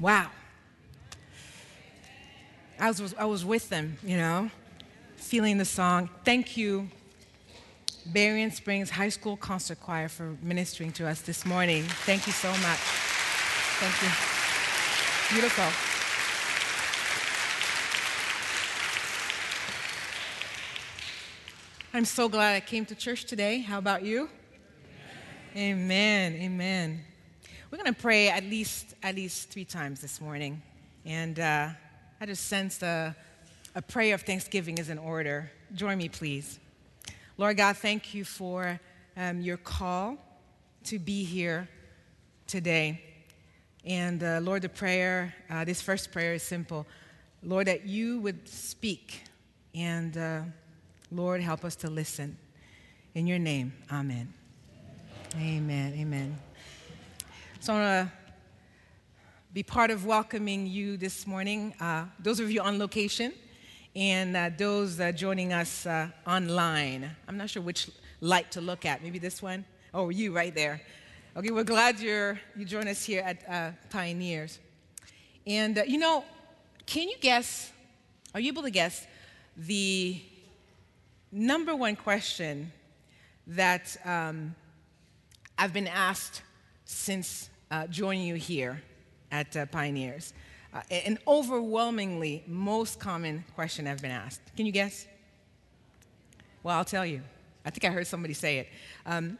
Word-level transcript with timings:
Wow. 0.00 0.30
I 2.78 2.88
was, 2.88 3.14
I 3.14 3.24
was 3.24 3.44
with 3.44 3.68
them, 3.68 3.96
you 4.02 4.16
know, 4.16 4.50
feeling 5.16 5.58
the 5.58 5.64
song. 5.64 6.10
Thank 6.24 6.56
you, 6.56 6.88
Berrien 8.06 8.50
Springs 8.50 8.90
High 8.90 9.08
School 9.08 9.36
Concert 9.36 9.80
Choir, 9.80 10.08
for 10.08 10.36
ministering 10.42 10.92
to 10.92 11.06
us 11.06 11.20
this 11.22 11.46
morning. 11.46 11.84
Thank 12.04 12.26
you 12.26 12.32
so 12.32 12.50
much. 12.50 12.78
Thank 13.80 14.02
you. 14.02 14.08
Beautiful. 15.34 15.64
I'm 21.96 22.04
so 22.04 22.28
glad 22.28 22.56
I 22.56 22.60
came 22.60 22.84
to 22.86 22.94
church 22.96 23.24
today. 23.24 23.60
How 23.60 23.78
about 23.78 24.04
you? 24.04 24.28
Amen. 25.56 26.34
Amen. 26.34 26.42
Amen. 26.42 27.04
We're 27.74 27.82
going 27.82 27.92
to 27.92 28.00
pray 28.00 28.28
at 28.28 28.44
least 28.44 28.94
at 29.02 29.16
least 29.16 29.50
three 29.50 29.64
times 29.64 30.00
this 30.00 30.20
morning, 30.20 30.62
and 31.04 31.40
uh, 31.40 31.70
I 32.20 32.26
just 32.26 32.46
sense 32.46 32.80
a, 32.84 33.16
a 33.74 33.82
prayer 33.82 34.14
of 34.14 34.22
thanksgiving 34.22 34.78
is 34.78 34.90
in 34.90 34.96
order. 34.96 35.50
Join 35.74 35.98
me, 35.98 36.08
please. 36.08 36.60
Lord 37.36 37.56
God, 37.56 37.76
thank 37.76 38.14
you 38.14 38.24
for 38.24 38.78
um, 39.16 39.40
your 39.40 39.56
call 39.56 40.18
to 40.84 41.00
be 41.00 41.24
here 41.24 41.68
today. 42.46 43.02
And 43.84 44.22
uh, 44.22 44.38
Lord, 44.40 44.62
the 44.62 44.68
prayer, 44.68 45.34
uh, 45.50 45.64
this 45.64 45.82
first 45.82 46.12
prayer 46.12 46.34
is 46.34 46.44
simple. 46.44 46.86
Lord, 47.42 47.66
that 47.66 47.86
you 47.86 48.20
would 48.20 48.48
speak 48.48 49.20
and 49.74 50.16
uh, 50.16 50.42
Lord, 51.10 51.40
help 51.40 51.64
us 51.64 51.74
to 51.74 51.90
listen. 51.90 52.38
In 53.16 53.26
your 53.26 53.40
name, 53.40 53.72
amen. 53.90 54.32
Amen. 55.36 55.94
Amen. 55.98 56.38
So 57.64 57.72
I 57.72 57.76
want 57.78 58.10
to 58.10 58.12
be 59.54 59.62
part 59.62 59.90
of 59.90 60.04
welcoming 60.04 60.66
you 60.66 60.98
this 60.98 61.26
morning, 61.26 61.72
uh, 61.80 62.04
those 62.18 62.38
of 62.38 62.50
you 62.50 62.60
on 62.60 62.78
location, 62.78 63.32
and 63.96 64.36
uh, 64.36 64.50
those 64.54 65.00
uh, 65.00 65.12
joining 65.12 65.54
us 65.54 65.86
uh, 65.86 66.08
online. 66.26 67.10
I'm 67.26 67.38
not 67.38 67.48
sure 67.48 67.62
which 67.62 67.88
light 68.20 68.52
to 68.52 68.60
look 68.60 68.84
at. 68.84 69.02
Maybe 69.02 69.18
this 69.18 69.40
one? 69.40 69.64
Oh, 69.94 70.10
you 70.10 70.36
right 70.36 70.54
there. 70.54 70.82
Okay, 71.38 71.52
we're 71.52 71.64
glad 71.64 72.00
you're, 72.00 72.38
you 72.54 72.66
join 72.66 72.86
us 72.86 73.02
here 73.02 73.22
at 73.22 73.48
uh, 73.48 73.70
Pioneers. 73.88 74.58
And 75.46 75.78
uh, 75.78 75.84
you 75.86 75.96
know, 75.96 76.22
can 76.84 77.08
you 77.08 77.16
guess, 77.18 77.72
are 78.34 78.40
you 78.40 78.48
able 78.48 78.64
to 78.64 78.70
guess 78.70 79.06
the 79.56 80.20
number 81.32 81.74
one 81.74 81.96
question 81.96 82.72
that 83.46 83.96
um, 84.04 84.54
I've 85.56 85.72
been 85.72 85.88
asked 85.88 86.42
since 86.84 87.48
uh, 87.74 87.88
joining 87.88 88.24
you 88.24 88.36
here 88.36 88.80
at 89.32 89.56
uh, 89.56 89.66
Pioneers. 89.66 90.32
Uh, 90.72 90.80
an 90.92 91.18
overwhelmingly 91.26 92.44
most 92.46 93.00
common 93.00 93.42
question 93.56 93.88
I've 93.88 94.00
been 94.00 94.12
asked. 94.12 94.40
Can 94.56 94.64
you 94.64 94.70
guess? 94.70 95.08
Well, 96.62 96.76
I'll 96.76 96.84
tell 96.84 97.04
you. 97.04 97.20
I 97.64 97.70
think 97.70 97.84
I 97.84 97.88
heard 97.88 98.06
somebody 98.06 98.32
say 98.32 98.58
it. 98.58 98.68
Um, 99.04 99.38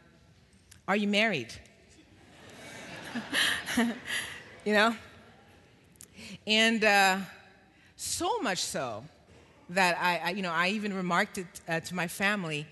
are 0.89 0.97
you 0.97 1.07
married? 1.07 1.55
you 4.65 4.73
know? 4.73 4.97
And 6.45 6.83
uh, 6.83 7.19
so 7.95 8.41
much 8.41 8.59
so 8.59 9.05
that 9.71 9.97
I, 10.01 10.17
I, 10.17 10.31
you 10.31 10.43
know, 10.43 10.53
I 10.53 10.71
even 10.71 10.93
remarked 10.93 11.39
it 11.39 11.47
uh, 11.69 11.79
to 11.79 11.95
my 11.95 12.09
family, 12.09 12.67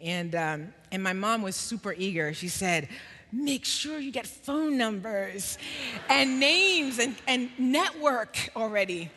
and, 0.00 0.32
um, 0.36 0.72
and 0.92 1.02
my 1.02 1.12
mom 1.12 1.42
was 1.42 1.56
super 1.56 1.92
eager. 1.98 2.32
She 2.34 2.46
said, 2.46 2.88
make 3.32 3.64
sure 3.64 3.98
you 3.98 4.10
get 4.10 4.26
phone 4.26 4.78
numbers 4.78 5.58
and 6.08 6.40
names 6.40 6.98
and, 6.98 7.14
and 7.26 7.50
network 7.58 8.50
already. 8.56 9.10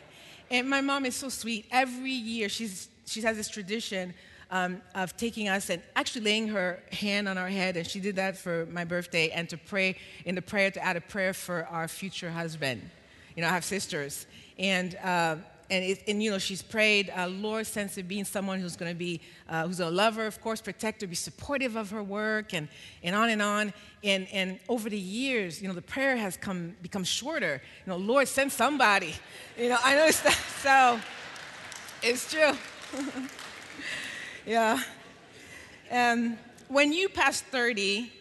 And 0.50 0.68
my 0.68 0.80
mom 0.80 1.06
is 1.06 1.16
so 1.16 1.28
sweet. 1.28 1.66
Every 1.70 2.12
year, 2.12 2.48
she's, 2.48 2.88
she 3.06 3.22
has 3.22 3.36
this 3.36 3.48
tradition 3.48 4.12
um, 4.50 4.82
of 4.94 5.16
taking 5.16 5.48
us 5.48 5.70
and 5.70 5.82
actually 5.96 6.20
laying 6.20 6.48
her 6.48 6.78
hand 6.92 7.26
on 7.26 7.38
our 7.38 7.48
head, 7.48 7.78
and 7.78 7.86
she 7.86 8.00
did 8.00 8.16
that 8.16 8.36
for 8.36 8.66
my 8.66 8.84
birthday, 8.84 9.30
and 9.30 9.48
to 9.48 9.56
pray 9.56 9.96
in 10.26 10.34
the 10.34 10.42
prayer 10.42 10.70
to 10.70 10.84
add 10.84 10.96
a 10.96 11.00
prayer 11.00 11.32
for 11.32 11.66
our 11.70 11.88
future 11.88 12.30
husband. 12.30 12.82
You 13.34 13.42
know, 13.42 13.48
I 13.48 13.52
have 13.52 13.64
sisters, 13.64 14.26
and 14.58 14.94
uh, 15.02 15.36
and, 15.72 15.82
it, 15.82 16.02
and 16.06 16.22
you 16.22 16.30
know, 16.30 16.38
she's 16.38 16.60
prayed, 16.60 17.10
uh, 17.16 17.26
Lord, 17.28 17.66
sense 17.66 17.96
of 17.96 18.06
being 18.06 18.26
someone 18.26 18.60
who's 18.60 18.76
going 18.76 18.92
to 18.92 18.98
be, 18.98 19.22
uh, 19.48 19.66
who's 19.66 19.80
a 19.80 19.88
lover, 19.88 20.26
of 20.26 20.38
course, 20.42 20.60
protector, 20.60 21.06
be 21.06 21.14
supportive 21.14 21.76
of 21.76 21.90
her 21.90 22.02
work, 22.02 22.52
and, 22.52 22.68
and 23.02 23.16
on 23.16 23.30
and 23.30 23.40
on. 23.40 23.72
And, 24.04 24.28
and 24.34 24.60
over 24.68 24.90
the 24.90 24.98
years, 24.98 25.62
you 25.62 25.68
know, 25.68 25.74
the 25.74 25.80
prayer 25.80 26.14
has 26.14 26.36
come, 26.36 26.76
become 26.82 27.04
shorter. 27.04 27.62
You 27.86 27.90
know, 27.90 27.96
Lord, 27.96 28.28
send 28.28 28.52
somebody. 28.52 29.14
You 29.58 29.70
know, 29.70 29.78
I 29.82 29.96
noticed 29.96 30.24
that. 30.24 30.38
So 30.62 31.00
it's 32.02 32.30
true. 32.30 32.52
yeah. 34.46 34.78
Um, 35.90 36.38
when 36.68 36.92
you 36.92 37.08
pass 37.08 37.40
30, 37.40 38.12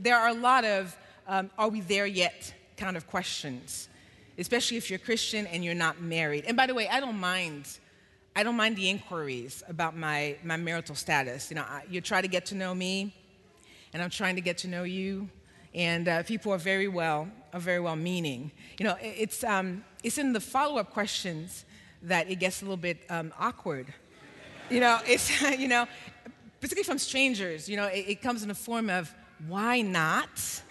there 0.00 0.16
are 0.16 0.28
a 0.28 0.34
lot 0.34 0.64
of, 0.64 0.96
um, 1.28 1.50
are 1.58 1.68
we 1.68 1.82
there 1.82 2.06
yet 2.06 2.52
kind 2.78 2.96
of 2.96 3.06
questions 3.06 3.88
especially 4.38 4.76
if 4.76 4.90
you're 4.90 4.98
Christian 4.98 5.46
and 5.46 5.64
you're 5.64 5.74
not 5.74 6.00
married. 6.00 6.44
And 6.46 6.56
by 6.56 6.66
the 6.66 6.74
way, 6.74 6.88
I 6.88 7.00
don't 7.00 7.18
mind. 7.18 7.68
I 8.36 8.42
don't 8.42 8.56
mind 8.56 8.76
the 8.76 8.90
inquiries 8.90 9.62
about 9.68 9.96
my, 9.96 10.36
my 10.42 10.56
marital 10.56 10.94
status. 10.94 11.50
You 11.50 11.56
know, 11.56 11.62
I, 11.62 11.82
you 11.88 12.00
try 12.00 12.20
to 12.20 12.28
get 12.28 12.46
to 12.46 12.54
know 12.56 12.74
me, 12.74 13.14
and 13.92 14.02
I'm 14.02 14.10
trying 14.10 14.34
to 14.34 14.40
get 14.40 14.58
to 14.58 14.68
know 14.68 14.82
you. 14.82 15.28
And 15.72 16.08
uh, 16.08 16.22
people 16.24 16.52
are 16.52 16.58
very 16.58 16.88
well, 16.88 17.28
are 17.52 17.60
very 17.60 17.80
well 17.80 17.96
meaning. 17.96 18.50
You 18.78 18.86
know, 18.86 18.96
it's, 19.00 19.42
um, 19.44 19.84
it's 20.02 20.18
in 20.18 20.32
the 20.32 20.40
follow-up 20.40 20.90
questions 20.90 21.64
that 22.02 22.30
it 22.30 22.36
gets 22.36 22.60
a 22.60 22.64
little 22.64 22.76
bit 22.76 22.98
um, 23.08 23.32
awkward. 23.38 23.92
You 24.70 24.80
know, 24.80 25.00
it's, 25.06 25.42
you 25.42 25.68
know, 25.68 25.86
particularly 26.60 26.84
from 26.84 26.98
strangers, 26.98 27.68
you 27.68 27.76
know, 27.76 27.86
it, 27.86 28.04
it 28.08 28.22
comes 28.22 28.42
in 28.42 28.48
the 28.48 28.54
form 28.54 28.88
of, 28.88 29.14
why 29.46 29.80
not? 29.80 30.62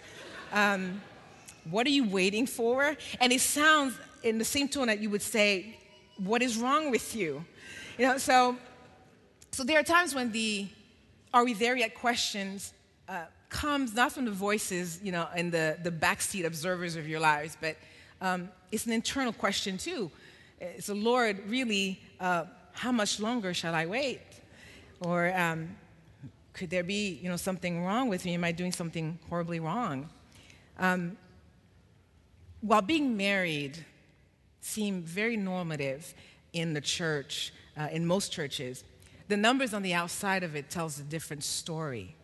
Um, 0.51 1.01
what 1.69 1.88
are 1.88 1.91
you 1.91 2.07
waiting 2.07 2.46
for? 2.46 2.96
And 3.19 3.31
it 3.31 3.41
sounds 3.41 3.96
in 4.24 4.38
the 4.38 4.46
same 4.46 4.68
tone 4.68 4.88
that 4.88 5.00
you 5.00 5.09
would 5.09 5.22
say, 5.22 5.78
What 6.18 6.41
is 6.41 6.57
wrong 6.57 6.91
with 6.91 7.16
you? 7.16 7.44
You 7.97 8.07
know, 8.07 8.18
so, 8.18 8.57
so 9.51 9.63
there 9.63 9.79
are 9.79 9.84
times 9.84 10.16
when 10.16 10.31
the 10.31 10.68
are 11.34 11.44
we 11.44 11.53
there 11.53 11.75
yet 11.75 11.96
questions 11.96 12.74
uh, 13.09 13.25
comes 13.50 13.94
not 13.94 14.12
from 14.12 14.25
the 14.25 14.31
voices, 14.31 15.00
you 15.03 15.12
know, 15.12 15.28
and 15.35 15.51
the, 15.51 15.78
the 15.84 15.91
backseat 15.91 16.46
observers 16.46 16.96
of 16.96 17.07
your 17.07 17.19
lives, 17.19 17.57
but 17.59 17.75
um, 18.22 18.50
it's 18.72 18.85
an 18.85 18.91
internal 18.91 19.34
question 19.34 19.78
too. 19.78 20.12
It's 20.59 20.90
a 20.90 20.94
Lord, 20.94 21.40
really, 21.47 22.00
uh, 22.19 22.45
how 22.74 22.91
much 22.91 23.19
longer 23.19 23.53
shall 23.53 23.75
I 23.75 23.85
wait? 23.85 24.22
Or 25.01 25.34
um, 25.35 25.75
could 26.53 26.69
there 26.69 26.84
be, 26.84 27.19
you 27.22 27.30
know, 27.30 27.35
something 27.35 27.84
wrong 27.84 28.09
with 28.09 28.25
me? 28.25 28.34
Am 28.34 28.44
I 28.44 28.51
doing 28.51 28.72
something 28.72 29.19
horribly 29.30 29.59
wrong? 29.59 30.09
Um, 30.80 31.18
while 32.63 32.81
being 32.81 33.18
married 33.18 33.85
seemed 34.62 35.03
very 35.03 35.35
normative 35.35 36.13
in 36.53 36.74
the 36.74 36.79
church, 36.79 37.53
uh, 37.78 37.90
in 37.91 38.06
most 38.06 38.31
churches, 38.31 38.85
the 39.28 39.35
numbers 39.35 39.74
on 39.74 39.81
the 39.81 39.94
outside 39.94 40.44
of 40.44 40.56
it 40.56 40.69
tells 40.69 40.97
a 40.97 41.03
different 41.03 41.44
story. 41.44 42.16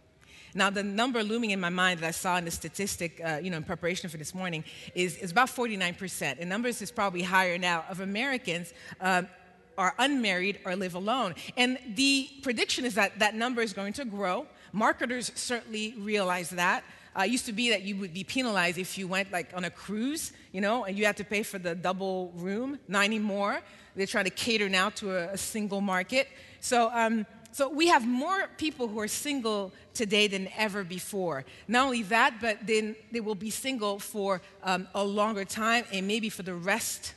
Now, 0.56 0.70
the 0.70 0.82
number 0.82 1.24
looming 1.24 1.52
in 1.52 1.60
my 1.60 1.70
mind 1.70 2.00
that 2.00 2.08
I 2.08 2.12
saw 2.12 2.38
in 2.38 2.46
the 2.46 2.52
statistic, 2.52 3.22
uh, 3.24 3.40
you 3.44 3.52
know, 3.52 3.58
in 3.58 3.64
preparation 3.64 4.10
for 4.10 4.18
this 4.18 4.34
morning, 4.34 4.64
is, 4.96 5.18
is 5.18 5.32
about 5.32 5.50
49%. 5.50 6.38
And 6.40 6.50
numbers 6.50 6.82
is 6.82 6.90
probably 6.90 7.22
higher 7.22 7.58
now 7.58 7.84
of 7.90 8.00
Americans 8.00 8.74
uh, 9.02 9.24
are 9.78 9.94
unmarried 10.00 10.60
or 10.66 10.76
live 10.76 10.96
alone. 10.96 11.36
And 11.58 11.78
the 11.96 12.30
prediction 12.42 12.86
is 12.86 12.96
that 12.96 13.20
that 13.20 13.36
number 13.36 13.62
is 13.62 13.74
going 13.74 13.94
to 13.94 14.06
grow. 14.06 14.48
Marketers 14.72 15.32
certainly 15.36 15.96
realize 15.98 16.50
that 16.52 16.84
uh, 17.18 17.24
used 17.24 17.46
to 17.46 17.54
be 17.54 17.70
that 17.70 17.84
you 17.84 17.96
would 17.98 18.14
be 18.14 18.24
penalized 18.24 18.78
if 18.78 18.98
you 18.98 19.08
went 19.08 19.32
like 19.32 19.52
on 19.56 19.64
a 19.64 19.70
cruise, 19.70 20.32
you 20.52 20.62
know, 20.62 20.86
and 20.86 20.98
you 20.98 21.06
had 21.06 21.18
to 21.18 21.24
pay 21.24 21.44
for 21.44 21.60
the 21.60 21.76
double 21.76 22.32
room, 22.36 22.80
90 22.88 23.20
more. 23.20 23.60
They're 23.96 24.08
trying 24.08 24.26
to 24.26 24.32
cater 24.32 24.70
now 24.70 24.90
to 24.92 25.16
a, 25.16 25.34
a 25.34 25.38
single 25.38 25.82
market. 25.82 26.28
So, 26.62 26.90
um, 26.94 27.26
so 27.52 27.68
we 27.68 27.88
have 27.88 28.08
more 28.08 28.48
people 28.58 28.88
who 28.88 29.00
are 29.00 29.08
single 29.08 29.72
today 29.94 30.28
than 30.28 30.50
ever 30.56 30.84
before. 30.84 31.46
Not 31.68 31.86
only 31.86 32.04
that, 32.04 32.36
but 32.40 32.66
then 32.66 32.96
they 33.12 33.20
will 33.20 33.36
be 33.36 33.50
single 33.50 34.00
for 34.00 34.42
um, 34.64 34.88
a 34.94 35.04
longer 35.04 35.46
time 35.46 35.86
and 35.92 36.08
maybe 36.08 36.30
for 36.30 36.44
the 36.44 36.54
rest 36.54 37.16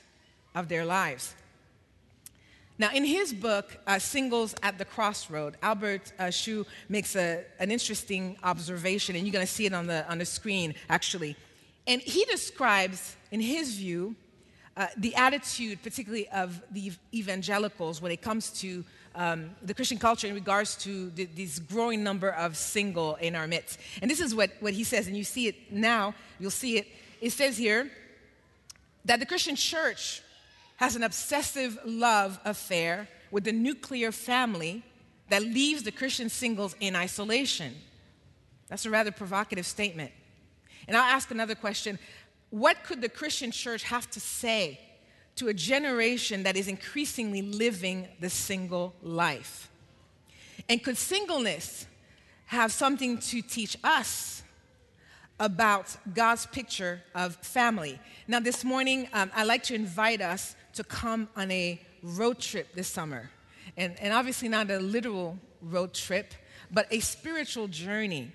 of 0.54 0.68
their 0.68 0.84
lives. 0.84 1.34
Now, 2.82 2.90
in 2.92 3.04
his 3.04 3.32
book, 3.32 3.78
uh, 3.86 4.00
Singles 4.00 4.56
at 4.60 4.76
the 4.76 4.84
Crossroad, 4.84 5.56
Albert 5.62 6.12
uh, 6.18 6.32
Hsu 6.32 6.66
makes 6.88 7.14
a, 7.14 7.44
an 7.60 7.70
interesting 7.70 8.36
observation, 8.42 9.14
and 9.14 9.24
you're 9.24 9.32
going 9.32 9.46
to 9.46 9.52
see 9.52 9.66
it 9.66 9.72
on 9.72 9.86
the, 9.86 10.04
on 10.10 10.18
the 10.18 10.24
screen, 10.24 10.74
actually. 10.88 11.36
And 11.86 12.02
he 12.02 12.24
describes, 12.24 13.14
in 13.30 13.40
his 13.40 13.76
view, 13.76 14.16
uh, 14.76 14.88
the 14.96 15.14
attitude, 15.14 15.80
particularly 15.84 16.28
of 16.30 16.60
the 16.72 16.90
evangelicals, 17.14 18.02
when 18.02 18.10
it 18.10 18.20
comes 18.20 18.50
to 18.62 18.84
um, 19.14 19.54
the 19.62 19.74
Christian 19.74 19.98
culture 19.98 20.26
in 20.26 20.34
regards 20.34 20.74
to 20.78 21.10
the, 21.10 21.26
this 21.26 21.60
growing 21.60 22.02
number 22.02 22.30
of 22.30 22.56
single 22.56 23.14
in 23.14 23.36
our 23.36 23.46
midst. 23.46 23.78
And 24.00 24.10
this 24.10 24.18
is 24.18 24.34
what, 24.34 24.50
what 24.58 24.72
he 24.72 24.82
says, 24.82 25.06
and 25.06 25.16
you 25.16 25.22
see 25.22 25.46
it 25.46 25.70
now, 25.70 26.16
you'll 26.40 26.50
see 26.50 26.78
it. 26.78 26.88
It 27.20 27.30
says 27.30 27.56
here, 27.56 27.92
that 29.04 29.20
the 29.20 29.26
Christian 29.26 29.54
church 29.54 30.20
has 30.82 30.96
an 30.96 31.04
obsessive 31.04 31.78
love 31.84 32.40
affair 32.44 33.06
with 33.30 33.44
the 33.44 33.52
nuclear 33.52 34.10
family 34.10 34.82
that 35.28 35.40
leaves 35.40 35.84
the 35.84 35.92
Christian 35.92 36.28
singles 36.28 36.74
in 36.80 36.96
isolation. 36.96 37.72
That's 38.66 38.84
a 38.84 38.90
rather 38.90 39.12
provocative 39.12 39.64
statement. 39.64 40.10
And 40.88 40.96
I'll 40.96 41.04
ask 41.04 41.30
another 41.30 41.54
question 41.54 42.00
What 42.50 42.82
could 42.82 43.00
the 43.00 43.08
Christian 43.08 43.52
church 43.52 43.84
have 43.84 44.10
to 44.10 44.18
say 44.18 44.80
to 45.36 45.46
a 45.46 45.54
generation 45.54 46.42
that 46.42 46.56
is 46.56 46.66
increasingly 46.66 47.42
living 47.42 48.08
the 48.18 48.28
single 48.28 48.92
life? 49.04 49.70
And 50.68 50.82
could 50.82 50.98
singleness 50.98 51.86
have 52.46 52.72
something 52.72 53.18
to 53.18 53.40
teach 53.40 53.76
us 53.84 54.42
about 55.38 55.96
God's 56.12 56.46
picture 56.46 57.02
of 57.14 57.36
family? 57.36 58.00
Now, 58.26 58.40
this 58.40 58.64
morning, 58.64 59.08
um, 59.12 59.30
I'd 59.36 59.46
like 59.46 59.62
to 59.64 59.76
invite 59.76 60.20
us 60.20 60.56
to 60.74 60.84
come 60.84 61.28
on 61.36 61.50
a 61.50 61.80
road 62.02 62.38
trip 62.38 62.74
this 62.74 62.88
summer. 62.88 63.30
And, 63.76 63.98
and 64.00 64.12
obviously, 64.12 64.48
not 64.48 64.70
a 64.70 64.78
literal 64.78 65.38
road 65.60 65.94
trip, 65.94 66.34
but 66.70 66.86
a 66.90 67.00
spiritual 67.00 67.68
journey. 67.68 68.32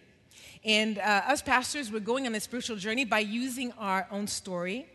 And 0.64 0.98
uh, 0.98 1.24
us 1.28 1.42
pastors, 1.42 1.92
we're 1.92 2.00
going 2.00 2.26
on 2.26 2.36
a 2.36 2.40
spiritual 2.40 2.78
journey 2.78 3.06
by 3.06 3.20
using 3.20 3.72
our 3.74 4.08
own 4.12 4.28
story 4.28 4.86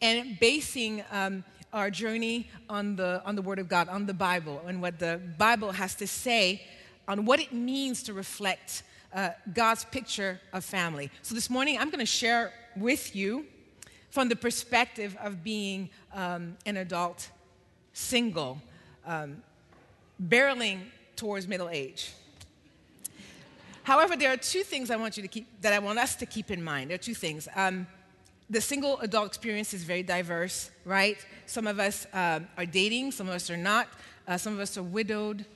and 0.00 0.38
basing 0.38 1.04
um, 1.10 1.44
our 1.72 1.90
journey 1.90 2.48
on 2.68 2.96
the, 2.96 3.22
on 3.24 3.34
the 3.34 3.42
Word 3.42 3.58
of 3.58 3.68
God, 3.68 3.88
on 3.88 4.06
the 4.06 4.14
Bible, 4.14 4.62
and 4.66 4.82
what 4.82 4.98
the 4.98 5.20
Bible 5.38 5.72
has 5.72 5.94
to 5.96 6.06
say 6.06 6.62
on 7.08 7.24
what 7.24 7.40
it 7.40 7.52
means 7.52 8.02
to 8.04 8.12
reflect 8.12 8.82
uh, 9.14 9.30
God's 9.52 9.84
picture 9.84 10.40
of 10.52 10.64
family. 10.64 11.10
So 11.22 11.34
this 11.34 11.50
morning, 11.50 11.78
I'm 11.78 11.88
going 11.88 12.00
to 12.00 12.06
share 12.06 12.52
with 12.76 13.14
you 13.14 13.46
from 14.12 14.28
the 14.28 14.36
perspective 14.36 15.16
of 15.22 15.42
being 15.42 15.88
um, 16.12 16.54
an 16.66 16.76
adult 16.76 17.30
single, 17.94 18.60
um, 19.06 19.42
barreling 20.22 20.80
towards 21.16 21.48
middle 21.48 21.70
age. 21.70 22.12
However, 23.84 24.14
there 24.14 24.30
are 24.30 24.36
two 24.36 24.62
things 24.62 24.90
I 24.90 24.96
want 24.96 25.16
you 25.16 25.22
to 25.22 25.28
keep 25.28 25.46
that 25.62 25.72
I 25.72 25.78
want 25.78 25.98
us 25.98 26.14
to 26.16 26.26
keep 26.26 26.50
in 26.50 26.62
mind. 26.62 26.90
There 26.90 26.94
are 26.94 26.98
two 26.98 27.14
things. 27.14 27.48
Um, 27.56 27.86
the 28.50 28.60
single 28.60 29.00
adult 29.00 29.28
experience 29.28 29.72
is 29.72 29.82
very 29.82 30.02
diverse, 30.02 30.70
right? 30.84 31.16
Some 31.46 31.66
of 31.66 31.80
us 31.80 32.06
um, 32.12 32.46
are 32.58 32.66
dating, 32.66 33.12
some 33.12 33.28
of 33.28 33.34
us 33.34 33.48
are 33.48 33.56
not. 33.56 33.88
Uh, 34.28 34.36
some 34.36 34.52
of 34.52 34.60
us 34.60 34.76
are 34.76 34.82
widowed, 34.82 35.46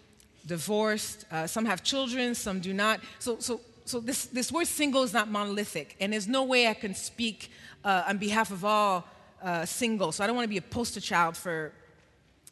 divorced. 0.46 1.26
Uh, 1.30 1.46
some 1.46 1.66
have 1.66 1.82
children, 1.82 2.34
some 2.34 2.58
do 2.58 2.72
not. 2.72 3.00
So, 3.18 3.38
so, 3.38 3.60
so 3.86 4.00
this, 4.00 4.26
this 4.26 4.50
word 4.50 4.66
single 4.66 5.04
is 5.04 5.12
not 5.12 5.30
monolithic, 5.30 5.96
and 6.00 6.12
there's 6.12 6.26
no 6.26 6.42
way 6.42 6.66
I 6.66 6.74
can 6.74 6.92
speak 6.94 7.52
uh, 7.84 8.02
on 8.08 8.18
behalf 8.18 8.50
of 8.50 8.64
all 8.64 9.04
uh, 9.40 9.64
single. 9.64 10.10
So 10.10 10.24
I 10.24 10.26
don't 10.26 10.34
want 10.34 10.44
to 10.44 10.50
be 10.50 10.56
a 10.56 10.62
poster 10.62 11.00
child 11.00 11.36
for 11.36 11.72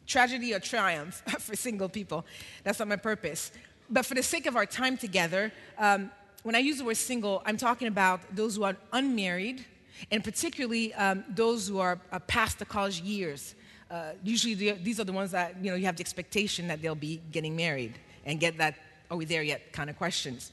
tragedy 0.06 0.54
or 0.54 0.60
triumph 0.60 1.22
for 1.40 1.56
single 1.56 1.88
people. 1.88 2.24
That's 2.62 2.78
not 2.78 2.86
my 2.86 2.96
purpose. 2.96 3.50
But 3.90 4.06
for 4.06 4.14
the 4.14 4.22
sake 4.22 4.46
of 4.46 4.54
our 4.54 4.64
time 4.64 4.96
together, 4.96 5.52
um, 5.76 6.12
when 6.44 6.54
I 6.54 6.58
use 6.58 6.78
the 6.78 6.84
word 6.84 6.96
single, 6.96 7.42
I'm 7.44 7.56
talking 7.56 7.88
about 7.88 8.20
those 8.34 8.54
who 8.54 8.62
are 8.62 8.76
unmarried, 8.92 9.64
and 10.12 10.22
particularly 10.22 10.94
um, 10.94 11.24
those 11.28 11.66
who 11.66 11.80
are 11.80 11.98
uh, 12.12 12.20
past 12.20 12.60
the 12.60 12.64
college 12.64 13.00
years. 13.00 13.56
Uh, 13.90 14.12
usually, 14.22 14.54
the, 14.54 14.72
these 14.72 15.00
are 15.00 15.04
the 15.04 15.12
ones 15.12 15.32
that 15.32 15.56
you 15.60 15.70
know 15.70 15.76
you 15.76 15.86
have 15.86 15.96
the 15.96 16.02
expectation 16.02 16.68
that 16.68 16.80
they'll 16.80 16.94
be 16.94 17.20
getting 17.32 17.56
married 17.56 17.98
and 18.24 18.38
get 18.38 18.56
that 18.58 18.76
"Are 19.10 19.16
we 19.16 19.24
there 19.24 19.42
yet?" 19.42 19.72
kind 19.72 19.90
of 19.90 19.96
questions. 19.96 20.52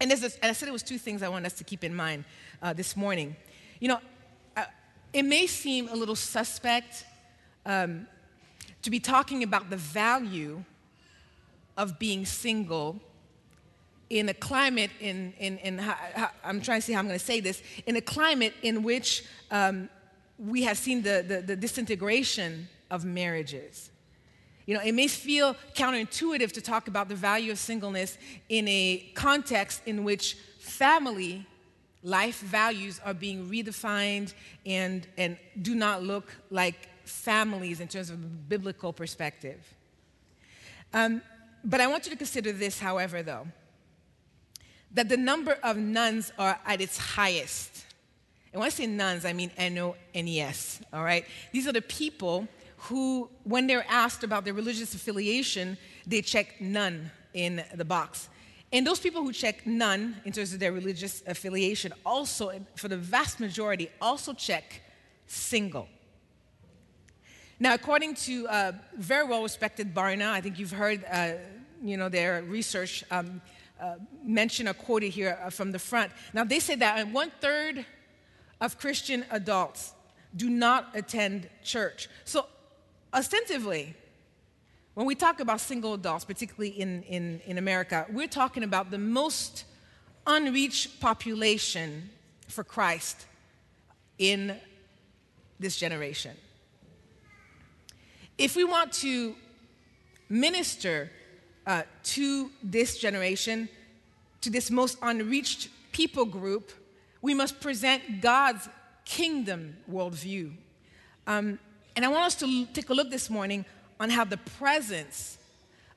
And, 0.00 0.10
this, 0.10 0.22
and 0.22 0.50
I 0.50 0.52
said 0.52 0.68
it 0.68 0.72
was 0.72 0.82
two 0.82 0.98
things 0.98 1.22
I 1.22 1.28
want 1.28 1.46
us 1.46 1.54
to 1.54 1.64
keep 1.64 1.82
in 1.82 1.94
mind 1.94 2.24
uh, 2.62 2.72
this 2.72 2.96
morning. 2.96 3.36
You 3.80 3.88
know, 3.88 4.00
uh, 4.56 4.64
it 5.12 5.24
may 5.24 5.46
seem 5.46 5.88
a 5.88 5.94
little 5.94 6.16
suspect 6.16 7.04
um, 7.64 8.06
to 8.82 8.90
be 8.90 9.00
talking 9.00 9.42
about 9.42 9.70
the 9.70 9.76
value 9.76 10.62
of 11.76 11.98
being 11.98 12.24
single 12.24 13.00
in 14.08 14.28
a 14.28 14.34
climate 14.34 14.90
in, 15.00 15.32
in, 15.38 15.58
in 15.58 15.78
how, 15.78 15.96
how, 16.14 16.30
I'm 16.44 16.60
trying 16.60 16.80
to 16.80 16.86
see 16.86 16.92
how 16.92 17.00
I'm 17.00 17.06
going 17.06 17.18
to 17.18 17.24
say 17.24 17.40
this, 17.40 17.62
in 17.86 17.96
a 17.96 18.00
climate 18.00 18.54
in 18.62 18.82
which 18.82 19.24
um, 19.50 19.88
we 20.38 20.62
have 20.62 20.78
seen 20.78 21.02
the, 21.02 21.24
the, 21.26 21.40
the 21.40 21.56
disintegration 21.56 22.68
of 22.90 23.04
marriages. 23.04 23.90
You 24.66 24.74
know, 24.74 24.82
it 24.82 24.92
may 24.92 25.06
feel 25.06 25.56
counterintuitive 25.74 26.50
to 26.52 26.60
talk 26.60 26.88
about 26.88 27.08
the 27.08 27.14
value 27.14 27.52
of 27.52 27.58
singleness 27.58 28.18
in 28.48 28.66
a 28.66 29.10
context 29.14 29.80
in 29.86 30.02
which 30.02 30.36
family 30.58 31.46
life 32.02 32.40
values 32.40 33.00
are 33.04 33.14
being 33.14 33.48
redefined 33.48 34.34
and, 34.64 35.06
and 35.16 35.36
do 35.62 35.74
not 35.74 36.02
look 36.02 36.34
like 36.50 36.88
families 37.04 37.80
in 37.80 37.86
terms 37.86 38.10
of 38.10 38.48
biblical 38.48 38.92
perspective. 38.92 39.74
Um, 40.92 41.22
but 41.64 41.80
I 41.80 41.86
want 41.86 42.06
you 42.06 42.10
to 42.10 42.16
consider 42.16 42.52
this, 42.52 42.78
however, 42.80 43.22
though, 43.22 43.46
that 44.92 45.08
the 45.08 45.16
number 45.16 45.58
of 45.62 45.76
nuns 45.76 46.32
are 46.38 46.58
at 46.64 46.80
its 46.80 46.96
highest. 46.96 47.84
And 48.52 48.60
when 48.60 48.66
I 48.66 48.70
say 48.70 48.86
nuns, 48.86 49.24
I 49.24 49.32
mean 49.32 49.50
N 49.56 49.78
O 49.78 49.96
N 50.14 50.28
E 50.28 50.40
S, 50.40 50.80
all 50.92 51.04
right? 51.04 51.24
These 51.52 51.66
are 51.68 51.72
the 51.72 51.82
people 51.82 52.48
who, 52.76 53.28
when 53.44 53.66
they're 53.66 53.86
asked 53.88 54.22
about 54.22 54.44
their 54.44 54.54
religious 54.54 54.94
affiliation, 54.94 55.78
they 56.06 56.22
check 56.22 56.60
none 56.60 57.10
in 57.34 57.64
the 57.74 57.84
box. 57.84 58.28
And 58.72 58.86
those 58.86 59.00
people 59.00 59.22
who 59.22 59.32
check 59.32 59.66
none 59.66 60.16
in 60.24 60.32
terms 60.32 60.52
of 60.52 60.60
their 60.60 60.72
religious 60.72 61.22
affiliation 61.26 61.92
also, 62.04 62.52
for 62.74 62.88
the 62.88 62.96
vast 62.96 63.40
majority, 63.40 63.90
also 64.00 64.32
check 64.32 64.82
single. 65.26 65.88
Now, 67.58 67.74
according 67.74 68.14
to 68.26 68.46
uh, 68.48 68.72
very 68.96 69.24
well 69.26 69.42
respected 69.42 69.94
Barna, 69.94 70.30
I 70.30 70.40
think 70.40 70.58
you've 70.58 70.72
heard 70.72 71.04
uh, 71.10 71.32
you 71.82 71.96
know, 71.96 72.08
their 72.08 72.42
research 72.42 73.04
um, 73.10 73.40
uh, 73.80 73.96
mention 74.22 74.68
or 74.68 74.74
quoted 74.74 75.10
here 75.10 75.38
uh, 75.42 75.50
from 75.50 75.72
the 75.72 75.78
front. 75.78 76.12
Now, 76.32 76.44
they 76.44 76.58
say 76.58 76.74
that 76.76 77.08
one 77.08 77.30
third 77.40 77.86
of 78.60 78.78
Christian 78.78 79.24
adults 79.30 79.92
do 80.34 80.50
not 80.50 80.90
attend 80.94 81.48
church. 81.62 82.08
So, 82.24 82.46
ostensibly, 83.16 83.94
when 84.94 85.06
we 85.06 85.14
talk 85.14 85.40
about 85.40 85.60
single 85.60 85.94
adults, 85.94 86.24
particularly 86.24 86.68
in, 86.68 87.02
in, 87.04 87.40
in 87.46 87.58
America, 87.58 88.06
we're 88.10 88.28
talking 88.28 88.62
about 88.62 88.90
the 88.90 88.98
most 88.98 89.64
unreached 90.26 91.00
population 91.00 92.10
for 92.48 92.62
Christ 92.62 93.26
in 94.18 94.56
this 95.58 95.76
generation. 95.76 96.36
If 98.36 98.54
we 98.54 98.64
want 98.64 98.92
to 98.94 99.34
minister 100.28 101.10
uh, 101.66 101.82
to 102.02 102.50
this 102.62 102.98
generation, 102.98 103.68
to 104.42 104.50
this 104.50 104.70
most 104.70 104.98
unreached 105.00 105.68
people 105.92 106.26
group, 106.26 106.70
we 107.22 107.32
must 107.32 107.60
present 107.60 108.20
God's 108.20 108.68
kingdom 109.04 109.76
worldview. 109.90 110.52
Um, 111.26 111.58
and 111.96 112.04
I 112.04 112.08
want 112.08 112.24
us 112.24 112.34
to 112.36 112.66
take 112.66 112.90
a 112.90 112.94
look 112.94 113.10
this 113.10 113.30
morning 113.30 113.64
on 113.98 114.10
how 114.10 114.24
the 114.24 114.36
presence 114.36 115.38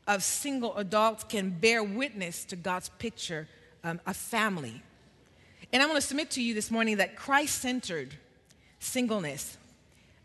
of 0.07 0.23
single 0.23 0.75
adults 0.77 1.25
can 1.25 1.49
bear 1.49 1.83
witness 1.83 2.45
to 2.45 2.55
God's 2.55 2.87
picture 2.87 3.47
um, 3.83 3.99
of 4.07 4.15
family. 4.15 4.81
And 5.73 5.83
I 5.83 5.85
want 5.85 5.97
to 5.97 6.01
submit 6.01 6.31
to 6.31 6.41
you 6.41 6.53
this 6.53 6.71
morning 6.71 6.97
that 6.97 7.17
Christ 7.17 7.61
centered 7.61 8.15
singleness 8.79 9.57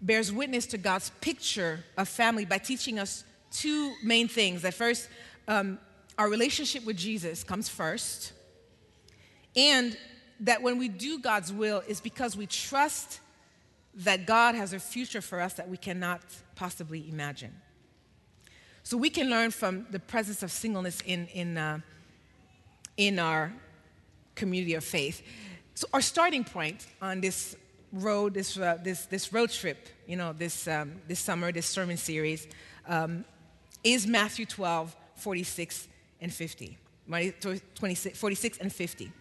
bears 0.00 0.30
witness 0.32 0.66
to 0.66 0.78
God's 0.78 1.10
picture 1.20 1.80
of 1.96 2.08
family 2.08 2.44
by 2.44 2.58
teaching 2.58 2.98
us 2.98 3.24
two 3.50 3.94
main 4.02 4.28
things. 4.28 4.62
That 4.62 4.74
first, 4.74 5.08
um, 5.48 5.78
our 6.18 6.28
relationship 6.28 6.84
with 6.84 6.96
Jesus 6.96 7.42
comes 7.42 7.68
first, 7.68 8.32
and 9.56 9.96
that 10.40 10.62
when 10.62 10.78
we 10.78 10.88
do 10.88 11.18
God's 11.18 11.52
will 11.52 11.82
is 11.88 12.00
because 12.00 12.36
we 12.36 12.46
trust 12.46 13.20
that 13.96 14.26
God 14.26 14.54
has 14.54 14.72
a 14.72 14.80
future 14.80 15.20
for 15.20 15.40
us 15.40 15.54
that 15.54 15.68
we 15.68 15.76
cannot 15.76 16.20
possibly 16.56 17.08
imagine. 17.08 17.54
So 18.82 18.96
we 18.96 19.08
can 19.08 19.30
learn 19.30 19.50
from 19.50 19.86
the 19.90 19.98
presence 19.98 20.42
of 20.42 20.50
singleness 20.50 21.00
in, 21.06 21.26
in, 21.28 21.56
uh, 21.56 21.80
in 22.96 23.18
our 23.18 23.52
community 24.34 24.74
of 24.74 24.84
faith. 24.84 25.22
So 25.74 25.86
our 25.92 26.00
starting 26.00 26.44
point 26.44 26.86
on 27.00 27.20
this 27.20 27.56
road, 27.92 28.34
this, 28.34 28.58
uh, 28.58 28.78
this, 28.82 29.06
this 29.06 29.32
road 29.32 29.50
trip, 29.50 29.88
you 30.06 30.16
know, 30.16 30.32
this, 30.32 30.68
um, 30.68 31.00
this 31.08 31.20
summer, 31.20 31.52
this 31.52 31.66
sermon 31.66 31.96
series, 31.96 32.46
um, 32.86 33.24
is 33.82 34.06
Matthew 34.06 34.46
12, 34.46 34.94
46 35.16 35.88
and 36.20 36.32
50. 36.32 36.78
26, 37.74 38.18
46 38.18 38.58
and 38.58 38.72
50. 38.72 39.12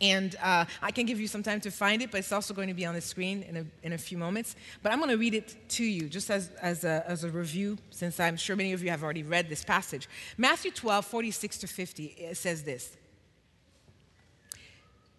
And 0.00 0.36
uh, 0.42 0.64
I 0.80 0.90
can 0.90 1.06
give 1.06 1.20
you 1.20 1.26
some 1.26 1.42
time 1.42 1.60
to 1.62 1.70
find 1.70 2.02
it, 2.02 2.10
but 2.10 2.18
it's 2.18 2.30
also 2.30 2.54
going 2.54 2.68
to 2.68 2.74
be 2.74 2.86
on 2.86 2.94
the 2.94 3.00
screen 3.00 3.42
in 3.42 3.56
a, 3.56 3.64
in 3.82 3.92
a 3.92 3.98
few 3.98 4.16
moments. 4.16 4.54
But 4.82 4.92
I'm 4.92 4.98
going 4.98 5.10
to 5.10 5.16
read 5.16 5.34
it 5.34 5.56
to 5.70 5.84
you 5.84 6.08
just 6.08 6.30
as, 6.30 6.50
as, 6.62 6.84
a, 6.84 7.04
as 7.06 7.24
a 7.24 7.30
review, 7.30 7.78
since 7.90 8.20
I'm 8.20 8.36
sure 8.36 8.54
many 8.54 8.72
of 8.72 8.82
you 8.82 8.90
have 8.90 9.02
already 9.02 9.24
read 9.24 9.48
this 9.48 9.64
passage. 9.64 10.08
Matthew 10.36 10.70
12, 10.70 11.04
46 11.04 11.58
to 11.58 11.66
50, 11.66 12.04
it 12.04 12.36
says 12.36 12.62
this 12.62 12.96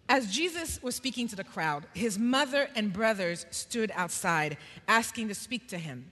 As 0.08 0.32
Jesus 0.32 0.82
was 0.82 0.94
speaking 0.94 1.28
to 1.28 1.36
the 1.36 1.44
crowd, 1.44 1.86
his 1.94 2.18
mother 2.18 2.70
and 2.74 2.92
brothers 2.92 3.44
stood 3.50 3.92
outside 3.94 4.56
asking 4.88 5.28
to 5.28 5.34
speak 5.34 5.68
to 5.68 5.78
him. 5.78 6.10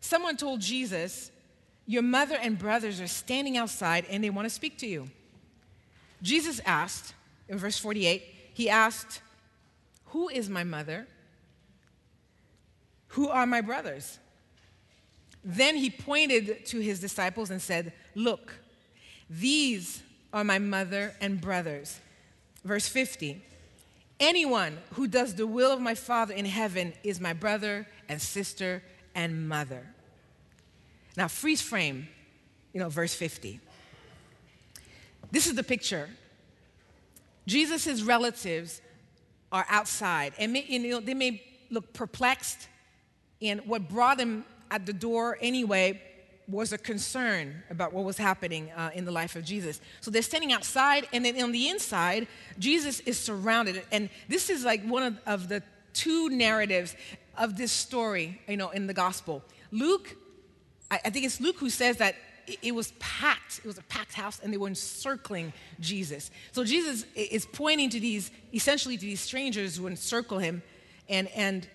Someone 0.00 0.36
told 0.36 0.60
Jesus, 0.60 1.30
Your 1.86 2.02
mother 2.02 2.36
and 2.42 2.58
brothers 2.58 3.00
are 3.00 3.06
standing 3.06 3.56
outside 3.56 4.04
and 4.10 4.24
they 4.24 4.30
want 4.30 4.46
to 4.46 4.50
speak 4.50 4.78
to 4.78 4.86
you. 4.86 5.08
Jesus 6.22 6.60
asked, 6.66 7.14
in 7.48 7.58
verse 7.58 7.78
48, 7.78 8.22
he 8.54 8.68
asked, 8.68 9.20
Who 10.06 10.28
is 10.28 10.48
my 10.48 10.64
mother? 10.64 11.06
Who 13.08 13.28
are 13.28 13.46
my 13.46 13.60
brothers? 13.60 14.18
Then 15.44 15.76
he 15.76 15.90
pointed 15.90 16.64
to 16.66 16.80
his 16.80 17.00
disciples 17.00 17.50
and 17.50 17.60
said, 17.60 17.92
Look, 18.14 18.54
these 19.28 20.02
are 20.32 20.44
my 20.44 20.58
mother 20.58 21.14
and 21.20 21.40
brothers. 21.40 22.00
Verse 22.64 22.88
50 22.88 23.42
Anyone 24.20 24.78
who 24.92 25.06
does 25.06 25.34
the 25.34 25.46
will 25.46 25.72
of 25.72 25.80
my 25.80 25.94
Father 25.94 26.34
in 26.34 26.44
heaven 26.44 26.94
is 27.02 27.20
my 27.20 27.32
brother 27.32 27.86
and 28.08 28.22
sister 28.22 28.82
and 29.14 29.48
mother. 29.48 29.86
Now, 31.16 31.28
freeze 31.28 31.60
frame, 31.60 32.08
you 32.72 32.80
know, 32.80 32.88
verse 32.88 33.14
50. 33.14 33.60
This 35.30 35.46
is 35.46 35.54
the 35.54 35.62
picture. 35.62 36.08
Jesus' 37.46 38.02
relatives 38.02 38.80
are 39.52 39.66
outside, 39.68 40.32
and 40.38 40.52
may, 40.52 40.64
you 40.66 40.90
know, 40.90 41.00
they 41.00 41.14
may 41.14 41.42
look 41.70 41.92
perplexed, 41.92 42.68
and 43.40 43.60
what 43.66 43.88
brought 43.88 44.18
them 44.18 44.44
at 44.70 44.86
the 44.86 44.92
door 44.92 45.38
anyway 45.40 46.00
was 46.46 46.72
a 46.72 46.78
concern 46.78 47.62
about 47.70 47.92
what 47.92 48.04
was 48.04 48.18
happening 48.18 48.70
uh, 48.72 48.90
in 48.94 49.04
the 49.04 49.10
life 49.10 49.36
of 49.36 49.44
Jesus. 49.44 49.80
So 50.00 50.10
they're 50.10 50.22
standing 50.22 50.52
outside, 50.52 51.08
and 51.12 51.24
then 51.24 51.40
on 51.42 51.52
the 51.52 51.68
inside, 51.68 52.26
Jesus 52.58 53.00
is 53.00 53.18
surrounded. 53.18 53.82
And 53.92 54.10
this 54.28 54.50
is 54.50 54.64
like 54.64 54.84
one 54.84 55.02
of, 55.02 55.18
of 55.26 55.48
the 55.48 55.62
two 55.92 56.28
narratives 56.28 56.96
of 57.38 57.56
this 57.56 57.72
story, 57.72 58.40
you 58.46 58.56
know, 58.56 58.70
in 58.70 58.86
the 58.86 58.94
gospel. 58.94 59.42
Luke, 59.70 60.16
I, 60.90 61.00
I 61.06 61.10
think 61.10 61.24
it's 61.24 61.40
Luke 61.40 61.56
who 61.56 61.70
says 61.70 61.96
that 61.98 62.14
it, 62.62 62.74
was 62.74 62.92
packed. 62.98 63.58
It 63.58 63.66
was 63.66 63.78
a 63.78 63.82
packed 63.82 64.14
house, 64.14 64.40
and 64.42 64.52
they 64.52 64.56
were 64.56 64.68
encircling 64.68 65.52
Jesus. 65.80 66.30
So 66.52 66.64
Jesus 66.64 67.04
is 67.14 67.46
pointing 67.46 67.90
to 67.90 68.00
these, 68.00 68.30
essentially 68.52 68.96
to 68.96 69.04
these 69.04 69.20
strangers 69.20 69.76
who 69.76 69.86
encircle 69.86 70.38
him, 70.38 70.62
and, 71.08 71.28
and 71.28 71.68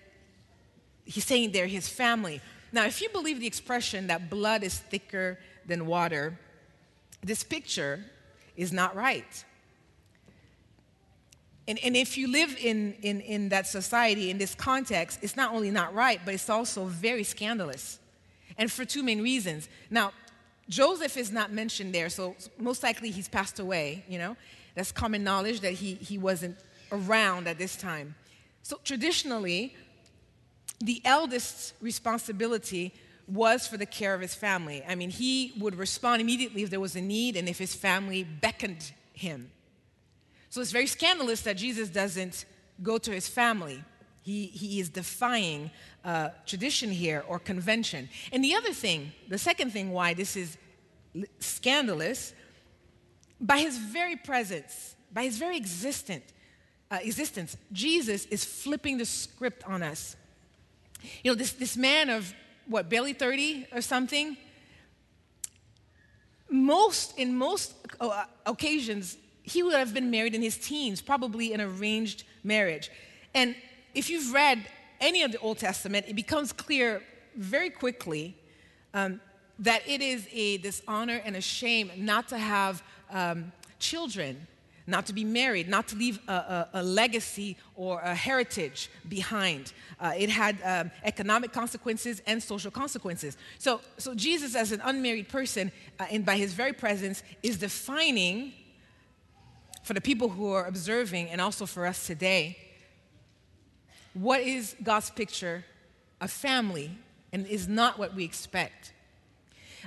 he's 1.04 1.24
saying 1.24 1.52
they're 1.52 1.66
his 1.66 1.88
family. 1.88 2.40
Now, 2.72 2.86
if 2.86 3.00
you 3.02 3.08
believe 3.08 3.40
the 3.40 3.46
expression 3.46 4.06
that 4.08 4.30
blood 4.30 4.62
is 4.62 4.78
thicker 4.78 5.38
than 5.66 5.86
water, 5.86 6.38
this 7.22 7.42
picture 7.42 8.04
is 8.56 8.72
not 8.72 8.94
right. 8.94 9.44
And, 11.66 11.78
and 11.84 11.96
if 11.96 12.18
you 12.18 12.26
live 12.26 12.56
in, 12.60 12.94
in, 13.02 13.20
in 13.20 13.48
that 13.50 13.66
society, 13.66 14.30
in 14.30 14.38
this 14.38 14.54
context, 14.54 15.20
it's 15.22 15.36
not 15.36 15.52
only 15.52 15.70
not 15.70 15.94
right, 15.94 16.20
but 16.24 16.34
it's 16.34 16.50
also 16.50 16.86
very 16.86 17.22
scandalous. 17.22 17.98
And 18.58 18.70
for 18.70 18.84
two 18.84 19.02
main 19.02 19.22
reasons. 19.22 19.68
Now, 19.88 20.12
Joseph 20.70 21.16
is 21.16 21.30
not 21.32 21.52
mentioned 21.52 21.92
there, 21.92 22.08
so 22.08 22.36
most 22.56 22.82
likely 22.82 23.10
he's 23.10 23.28
passed 23.28 23.58
away, 23.58 24.04
you 24.08 24.18
know? 24.18 24.36
That's 24.76 24.92
common 24.92 25.24
knowledge 25.24 25.60
that 25.60 25.72
he, 25.72 25.94
he 25.94 26.16
wasn't 26.16 26.56
around 26.92 27.48
at 27.48 27.58
this 27.58 27.76
time. 27.76 28.14
So 28.62 28.78
traditionally, 28.84 29.74
the 30.78 31.02
eldest's 31.04 31.74
responsibility 31.80 32.94
was 33.26 33.66
for 33.66 33.76
the 33.76 33.86
care 33.86 34.14
of 34.14 34.20
his 34.20 34.34
family. 34.34 34.82
I 34.88 34.94
mean, 34.94 35.10
he 35.10 35.52
would 35.58 35.74
respond 35.74 36.22
immediately 36.22 36.62
if 36.62 36.70
there 36.70 36.80
was 36.80 36.94
a 36.94 37.00
need 37.00 37.36
and 37.36 37.48
if 37.48 37.58
his 37.58 37.74
family 37.74 38.22
beckoned 38.22 38.92
him. 39.12 39.50
So 40.50 40.60
it's 40.60 40.72
very 40.72 40.86
scandalous 40.86 41.42
that 41.42 41.56
Jesus 41.56 41.88
doesn't 41.88 42.44
go 42.82 42.96
to 42.98 43.10
his 43.10 43.28
family. 43.28 43.82
He, 44.30 44.46
he 44.46 44.78
is 44.78 44.88
defying 44.88 45.72
uh, 46.04 46.28
tradition 46.46 46.88
here 46.88 47.24
or 47.26 47.40
convention. 47.40 48.08
And 48.32 48.44
the 48.44 48.54
other 48.54 48.72
thing, 48.72 49.10
the 49.28 49.38
second 49.38 49.72
thing 49.72 49.90
why 49.90 50.14
this 50.14 50.36
is 50.36 50.56
scandalous, 51.40 52.32
by 53.40 53.58
his 53.58 53.76
very 53.76 54.14
presence, 54.14 54.94
by 55.12 55.24
his 55.24 55.36
very 55.36 55.56
existent, 55.56 56.22
uh, 56.92 56.98
existence, 57.02 57.56
Jesus 57.72 58.26
is 58.26 58.44
flipping 58.44 58.98
the 58.98 59.04
script 59.04 59.64
on 59.64 59.82
us. 59.82 60.14
You 61.24 61.32
know, 61.32 61.34
this, 61.34 61.52
this 61.52 61.76
man 61.76 62.08
of 62.08 62.32
what, 62.66 62.88
barely 62.88 63.14
30 63.14 63.66
or 63.72 63.80
something, 63.80 64.36
most, 66.48 67.18
in 67.18 67.36
most 67.36 67.74
uh, 68.00 68.26
occasions, 68.46 69.16
he 69.42 69.64
would 69.64 69.74
have 69.74 69.92
been 69.92 70.08
married 70.08 70.36
in 70.36 70.42
his 70.42 70.56
teens, 70.56 71.00
probably 71.00 71.52
an 71.52 71.60
arranged 71.60 72.22
marriage. 72.44 72.92
And 73.34 73.56
if 73.94 74.10
you've 74.10 74.32
read 74.32 74.66
any 75.00 75.22
of 75.22 75.32
the 75.32 75.38
Old 75.38 75.58
Testament, 75.58 76.06
it 76.08 76.14
becomes 76.14 76.52
clear 76.52 77.02
very 77.36 77.70
quickly 77.70 78.36
um, 78.94 79.20
that 79.58 79.82
it 79.86 80.00
is 80.00 80.26
a 80.32 80.58
dishonor 80.58 81.20
and 81.24 81.36
a 81.36 81.40
shame 81.40 81.90
not 81.96 82.28
to 82.28 82.38
have 82.38 82.82
um, 83.10 83.52
children 83.78 84.46
not 84.90 85.06
to 85.06 85.12
be 85.12 85.24
married, 85.24 85.68
not 85.68 85.86
to 85.88 85.96
leave 85.96 86.18
a, 86.26 86.32
a, 86.32 86.68
a 86.74 86.82
legacy 86.82 87.56
or 87.76 88.00
a 88.00 88.14
heritage 88.14 88.90
behind. 89.08 89.72
Uh, 90.00 90.12
it 90.18 90.28
had 90.28 90.58
um, 90.64 90.90
economic 91.04 91.52
consequences 91.52 92.20
and 92.26 92.42
social 92.42 92.70
consequences. 92.70 93.36
So, 93.58 93.80
so 93.98 94.14
Jesus, 94.14 94.56
as 94.56 94.72
an 94.72 94.80
unmarried 94.84 95.28
person, 95.28 95.70
uh, 95.98 96.06
and 96.10 96.26
by 96.26 96.36
his 96.36 96.52
very 96.54 96.72
presence, 96.72 97.22
is 97.42 97.56
defining 97.56 98.52
for 99.84 99.94
the 99.94 100.00
people 100.00 100.28
who 100.28 100.52
are 100.52 100.66
observing 100.66 101.28
and 101.28 101.40
also 101.40 101.66
for 101.66 101.86
us 101.86 102.06
today 102.06 102.58
what 104.14 104.40
is 104.40 104.74
God's 104.82 105.10
picture 105.10 105.64
of 106.20 106.30
family 106.30 106.90
and 107.32 107.46
is 107.46 107.68
not 107.68 107.98
what 107.98 108.14
we 108.14 108.24
expect. 108.24 108.92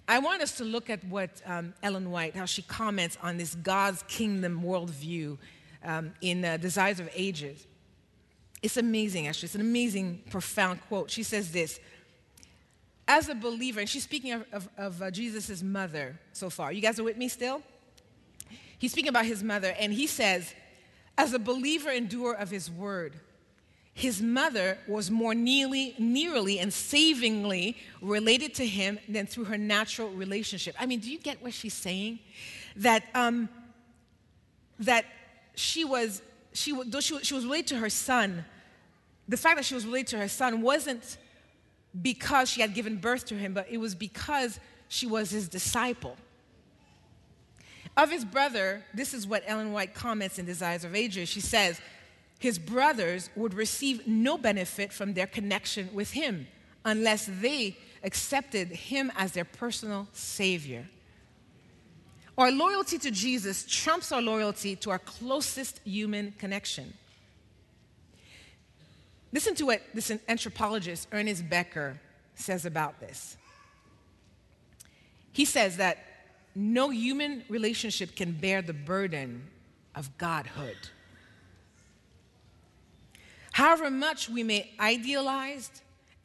I 0.08 0.20
want 0.20 0.42
us 0.42 0.58
to 0.58 0.64
look 0.64 0.90
at 0.90 1.04
what 1.06 1.42
um, 1.46 1.74
Ellen 1.84 2.10
White, 2.12 2.36
how 2.36 2.46
she 2.46 2.62
comments 2.64 3.18
on 3.22 3.38
this 3.38 3.56
God's 3.56 4.04
kingdom 4.08 4.62
worldview 4.64 5.38
um, 5.84 6.14
in 6.22 6.44
uh, 6.44 6.58
Desires 6.58 7.00
of 7.00 7.10
Ages. 7.14 7.68
It's 8.62 8.78
amazing, 8.78 9.28
actually. 9.28 9.48
It's 9.48 9.56
an 9.56 9.62
amazing, 9.62 10.24
profound 10.30 10.82
quote. 10.88 11.12
She 11.12 11.24
says 11.24 11.52
this 11.52 11.80
As 13.08 13.30
a 13.30 13.36
believer, 13.36 13.82
and 13.82 13.90
she's 13.90 14.04
speaking 14.04 14.32
of, 14.32 14.46
of, 14.52 14.70
of 14.78 15.02
uh, 15.02 15.12
Jesus' 15.12 15.62
mother 15.62 16.18
so 16.32 16.50
far. 16.50 16.72
You 16.72 16.82
guys 16.82 17.00
are 17.00 17.04
with 17.04 17.18
me 17.18 17.28
still? 17.28 17.62
He's 18.80 18.92
speaking 18.92 19.10
about 19.10 19.26
his 19.26 19.44
mother, 19.44 19.76
and 19.80 19.94
he 19.94 20.08
says, 20.08 20.54
As 21.18 21.34
a 21.34 21.40
believer 21.40 21.90
and 21.90 22.10
doer 22.10 22.34
of 22.34 22.50
his 22.50 22.72
word, 22.72 23.16
his 23.94 24.22
mother 24.22 24.78
was 24.88 25.12
more 25.12 25.36
nearly, 25.36 25.94
nearly 26.00 26.60
and 26.60 26.74
savingly 26.74 27.78
related 28.02 28.56
to 28.56 28.66
him 28.66 29.00
than 29.08 29.28
through 29.28 29.46
her 29.46 29.58
natural 29.58 30.10
relationship. 30.10 30.76
I 30.80 30.88
mean, 30.88 31.00
do 31.00 31.12
you 31.12 31.20
get 31.20 31.42
what 31.44 31.54
she's 31.54 31.76
saying? 31.76 32.20
That, 32.78 33.04
um, 33.14 33.50
that 34.80 35.06
she 35.54 35.86
was, 35.86 36.24
she, 36.54 36.74
though 36.88 37.00
she, 37.00 37.20
she 37.20 37.36
was 37.36 37.46
related 37.46 37.68
to 37.68 37.78
her 37.78 37.90
son, 37.90 38.44
the 39.28 39.38
fact 39.38 39.58
that 39.58 39.66
she 39.66 39.76
was 39.76 39.86
related 39.86 40.08
to 40.08 40.18
her 40.18 40.28
son 40.28 40.62
wasn't 40.62 41.18
because 42.02 42.50
she 42.50 42.62
had 42.62 42.74
given 42.74 42.98
birth 42.98 43.26
to 43.28 43.36
him, 43.36 43.54
but 43.54 43.68
it 43.70 43.78
was 43.78 43.94
because 43.94 44.60
she 44.88 45.06
was 45.06 45.30
his 45.30 45.48
disciple. 45.48 46.18
Of 47.96 48.10
his 48.10 48.26
brother, 48.26 48.84
this 48.94 49.14
is 49.14 49.28
what 49.28 49.44
Ellen 49.46 49.72
White 49.72 49.94
comments 49.94 50.40
in 50.40 50.48
Desires 50.48 50.84
of 50.84 50.96
Ages. 50.96 51.30
She 51.30 51.42
says, 51.42 51.80
his 52.44 52.60
brothers 52.60 53.30
would 53.38 53.54
receive 53.54 54.06
no 54.06 54.38
benefit 54.38 54.92
from 54.92 55.14
their 55.14 55.26
connection 55.26 55.90
with 55.94 56.12
him 56.12 56.46
unless 56.84 57.26
they 57.40 57.78
accepted 58.04 58.68
him 58.68 59.10
as 59.16 59.32
their 59.32 59.46
personal 59.46 60.10
savior. 60.12 60.86
Our 62.38 62.52
loyalty 62.52 62.98
to 62.98 63.12
Jesus 63.12 63.66
trumps 63.66 64.12
our 64.12 64.22
loyalty 64.22 64.76
to 64.76 64.90
our 64.90 65.00
closest 65.00 65.80
human 65.86 66.34
connection. 66.38 66.94
Listen 69.32 69.56
to 69.56 69.68
what 69.68 69.82
this 69.94 70.12
anthropologist, 70.28 71.08
Ernest 71.14 71.50
Becker, 71.50 71.98
says 72.36 72.66
about 72.66 73.00
this. 73.00 73.38
He 75.32 75.46
says 75.46 75.78
that 75.78 75.98
no 76.56 76.90
human 76.90 77.46
relationship 77.48 78.18
can 78.18 78.34
bear 78.34 78.62
the 78.62 78.74
burden 78.74 79.48
of 79.96 80.18
godhood. 80.18 80.90
However 83.54 83.90
much 83.92 84.30
we 84.30 84.44
may 84.44 84.70
idealize 84.80 85.70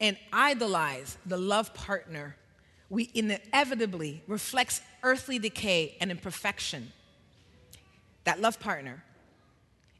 and 0.01 0.17
idolize 0.33 1.17
the 1.25 1.37
love 1.37 1.73
partner, 1.73 2.35
we 2.89 3.09
inevitably 3.13 4.23
reflects 4.27 4.81
earthly 5.03 5.37
decay 5.37 5.95
and 6.01 6.09
imperfection. 6.11 6.91
That 8.23 8.41
love 8.41 8.59
partner 8.59 9.03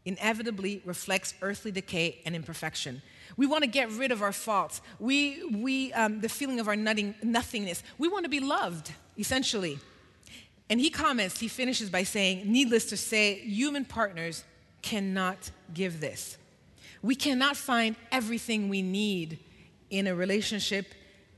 inevitably 0.05 0.81
reflects 0.86 1.36
earthly 1.41 1.71
decay 1.71 2.19
and 2.25 2.36
imperfection. 2.36 3.01
We 3.38 3.45
want 3.45 3.63
to 3.63 3.69
get 3.69 3.91
rid 3.91 4.12
of 4.12 4.24
our 4.24 4.31
faults. 4.31 4.81
We, 5.00 5.43
we 5.45 5.93
um, 5.93 6.21
the 6.21 6.29
feeling 6.29 6.59
of 6.59 6.67
our 6.67 6.75
nothing, 6.75 7.13
nothingness. 7.21 7.83
We 8.00 8.07
want 8.07 8.25
to 8.25 8.29
be 8.29 8.39
loved, 8.39 8.91
essentially. 9.19 9.77
And 10.67 10.79
he 10.79 10.89
comments, 10.89 11.39
he 11.39 11.48
finishes 11.48 11.91
by 11.91 12.03
saying, 12.03 12.51
needless 12.51 12.86
to 12.88 12.98
say, 12.98 13.36
human 13.36 13.86
partners 13.86 14.43
cannot 14.81 15.51
give 15.75 16.00
this. 16.00 16.39
We 17.01 17.15
cannot 17.15 17.55
find 17.55 17.95
everything 18.11 18.69
we 18.69 18.81
need 18.81 19.39
in 19.89 20.07
a 20.07 20.15
relationship 20.15 20.93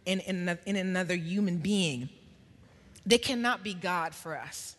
in, 0.06 0.20
in, 0.22 0.58
in 0.66 0.76
another 0.76 1.16
human 1.16 1.58
being. 1.58 2.10
They 3.06 3.18
cannot 3.18 3.64
be 3.64 3.74
God 3.74 4.14
for 4.14 4.38
us. 4.38 4.76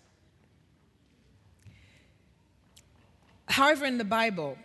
However, 3.46 3.84
in 3.84 3.98
the 3.98 4.04
Bible, 4.04 4.56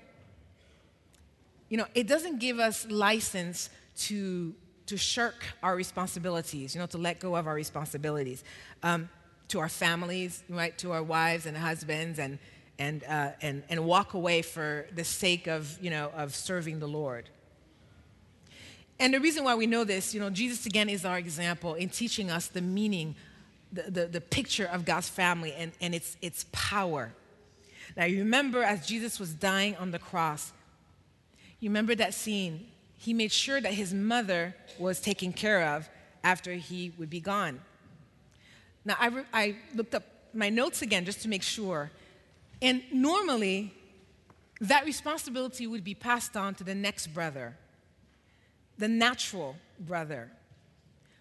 you 1.70 1.78
know, 1.78 1.86
it 1.94 2.08
doesn't 2.08 2.40
give 2.40 2.60
us 2.60 2.88
license 2.90 3.70
to, 3.98 4.54
to 4.86 4.98
shirk 4.98 5.46
our 5.62 5.76
responsibilities, 5.76 6.74
you 6.74 6.80
know, 6.80 6.88
to 6.88 6.98
let 6.98 7.20
go 7.20 7.36
of 7.36 7.48
our 7.48 7.54
responsibilities 7.54 8.44
um, 8.84 9.10
to 9.50 9.60
our 9.60 9.70
families, 9.70 10.44
right, 10.50 10.78
to 10.78 10.92
our 10.92 11.04
wives 11.04 11.46
and 11.46 11.58
husbands, 11.58 12.20
and, 12.20 12.40
and, 12.80 13.04
uh, 13.04 13.32
and, 13.42 13.64
and 13.70 13.86
walk 13.86 14.14
away 14.14 14.42
for 14.42 14.88
the 14.94 15.04
sake 15.04 15.48
of, 15.48 15.78
you 15.82 15.90
know, 15.90 16.12
of 16.16 16.36
serving 16.36 16.80
the 16.80 16.88
Lord. 16.88 17.30
And 19.00 19.14
the 19.14 19.20
reason 19.20 19.44
why 19.44 19.56
we 19.56 19.68
know 19.68 19.84
this, 19.84 20.14
you 20.14 20.20
know, 20.20 20.30
Jesus 20.30 20.66
again 20.66 20.90
is 20.90 21.06
our 21.06 21.18
example 21.18 21.76
in 21.76 21.90
teaching 21.90 22.32
us 22.32 22.48
the 22.48 22.62
meaning, 22.62 23.16
the, 23.72 23.84
the, 23.84 24.06
the 24.08 24.22
picture 24.22 24.66
of 24.66 24.86
God's 24.86 25.10
family 25.10 25.54
and, 25.54 25.72
and 25.80 25.94
its, 25.94 26.18
its 26.22 26.46
power. 26.52 27.14
Now, 27.96 28.06
you 28.06 28.20
remember 28.20 28.64
as 28.64 28.86
Jesus 28.86 29.20
was 29.20 29.34
dying 29.34 29.76
on 29.78 29.92
the 29.92 30.00
cross, 30.00 30.52
you 31.60 31.70
remember 31.70 31.96
that 31.96 32.14
scene? 32.14 32.68
He 32.98 33.14
made 33.14 33.32
sure 33.32 33.62
that 33.62 33.74
his 33.74 33.94
mother 33.94 34.56
was 34.80 35.00
taken 35.00 35.32
care 35.32 35.76
of 35.76 35.88
after 36.24 36.54
he 36.54 36.92
would 36.98 37.10
be 37.10 37.20
gone. 37.20 37.60
Now, 38.84 38.96
I, 39.00 39.08
re- 39.08 39.24
I 39.34 39.56
looked 39.76 39.94
up 39.94 40.04
my 40.34 40.50
notes 40.50 40.82
again 40.82 41.06
just 41.06 41.22
to 41.22 41.30
make 41.30 41.44
sure. 41.44 41.92
And 42.62 42.82
normally, 42.92 43.74
that 44.60 44.86
responsibility 44.86 45.68
would 45.68 45.84
be 45.84 45.94
passed 45.94 46.36
on 46.36 46.56
to 46.56 46.64
the 46.64 46.76
next 46.76 47.08
brother, 47.08 47.56
the 48.78 48.88
natural 48.88 49.56
brother. 49.80 50.32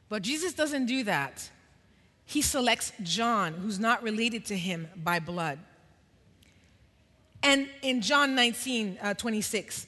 But 0.08 0.22
Jesus 0.22 0.52
doesn't 0.52 0.86
do 0.86 1.04
that. 1.04 1.50
He 2.24 2.42
selects 2.42 2.92
John, 3.02 3.54
who's 3.54 3.78
not 3.78 4.02
related 4.02 4.46
to 4.46 4.56
him 4.56 4.88
by 4.96 5.20
blood. 5.20 5.58
And 7.42 7.68
in 7.82 8.00
John 8.00 8.34
19, 8.34 8.98
uh, 9.00 9.14
26, 9.14 9.86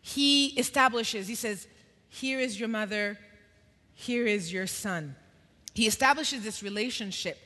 he 0.00 0.48
establishes, 0.58 1.28
he 1.28 1.34
says, 1.34 1.66
Here 2.08 2.38
is 2.38 2.58
your 2.58 2.68
mother, 2.68 3.18
here 3.94 4.26
is 4.26 4.52
your 4.52 4.66
son. 4.66 5.16
He 5.74 5.86
establishes 5.86 6.44
this 6.44 6.62
relationship 6.62 7.38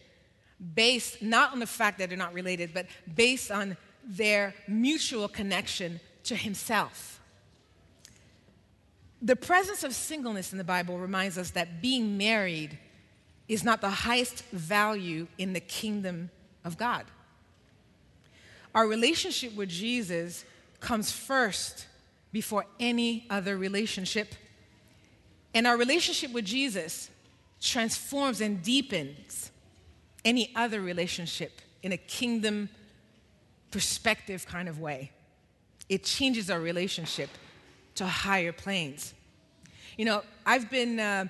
based 0.74 1.22
not 1.22 1.52
on 1.52 1.58
the 1.58 1.66
fact 1.66 1.98
that 1.98 2.08
they're 2.08 2.18
not 2.18 2.34
related, 2.34 2.74
but 2.74 2.86
based 3.14 3.50
on 3.50 3.76
their 4.04 4.54
mutual 4.66 5.28
connection 5.28 6.00
to 6.24 6.34
himself. 6.34 7.20
The 9.20 9.36
presence 9.36 9.84
of 9.84 9.94
singleness 9.94 10.52
in 10.52 10.58
the 10.58 10.64
Bible 10.64 10.98
reminds 10.98 11.38
us 11.38 11.50
that 11.50 11.82
being 11.82 12.16
married 12.16 12.78
is 13.48 13.64
not 13.64 13.80
the 13.80 13.90
highest 13.90 14.44
value 14.52 15.26
in 15.38 15.52
the 15.52 15.60
kingdom 15.60 16.30
of 16.64 16.76
God. 16.76 17.04
Our 18.74 18.86
relationship 18.86 19.54
with 19.56 19.68
Jesus 19.68 20.44
comes 20.80 21.10
first 21.10 21.86
before 22.32 22.66
any 22.78 23.26
other 23.30 23.56
relationship. 23.56 24.34
And 25.54 25.66
our 25.66 25.76
relationship 25.76 26.32
with 26.32 26.44
Jesus 26.44 27.10
transforms 27.60 28.40
and 28.40 28.62
deepens 28.62 29.47
any 30.28 30.50
other 30.54 30.80
relationship 30.82 31.52
in 31.82 31.92
a 31.92 31.96
kingdom 31.96 32.68
perspective 33.70 34.46
kind 34.46 34.68
of 34.68 34.78
way. 34.78 35.10
It 35.88 36.04
changes 36.04 36.50
our 36.50 36.60
relationship 36.60 37.30
to 37.94 38.06
higher 38.06 38.52
planes. 38.52 39.14
You 39.96 40.04
know, 40.04 40.22
I've 40.44 40.68
been, 40.70 41.00
uh, 41.00 41.24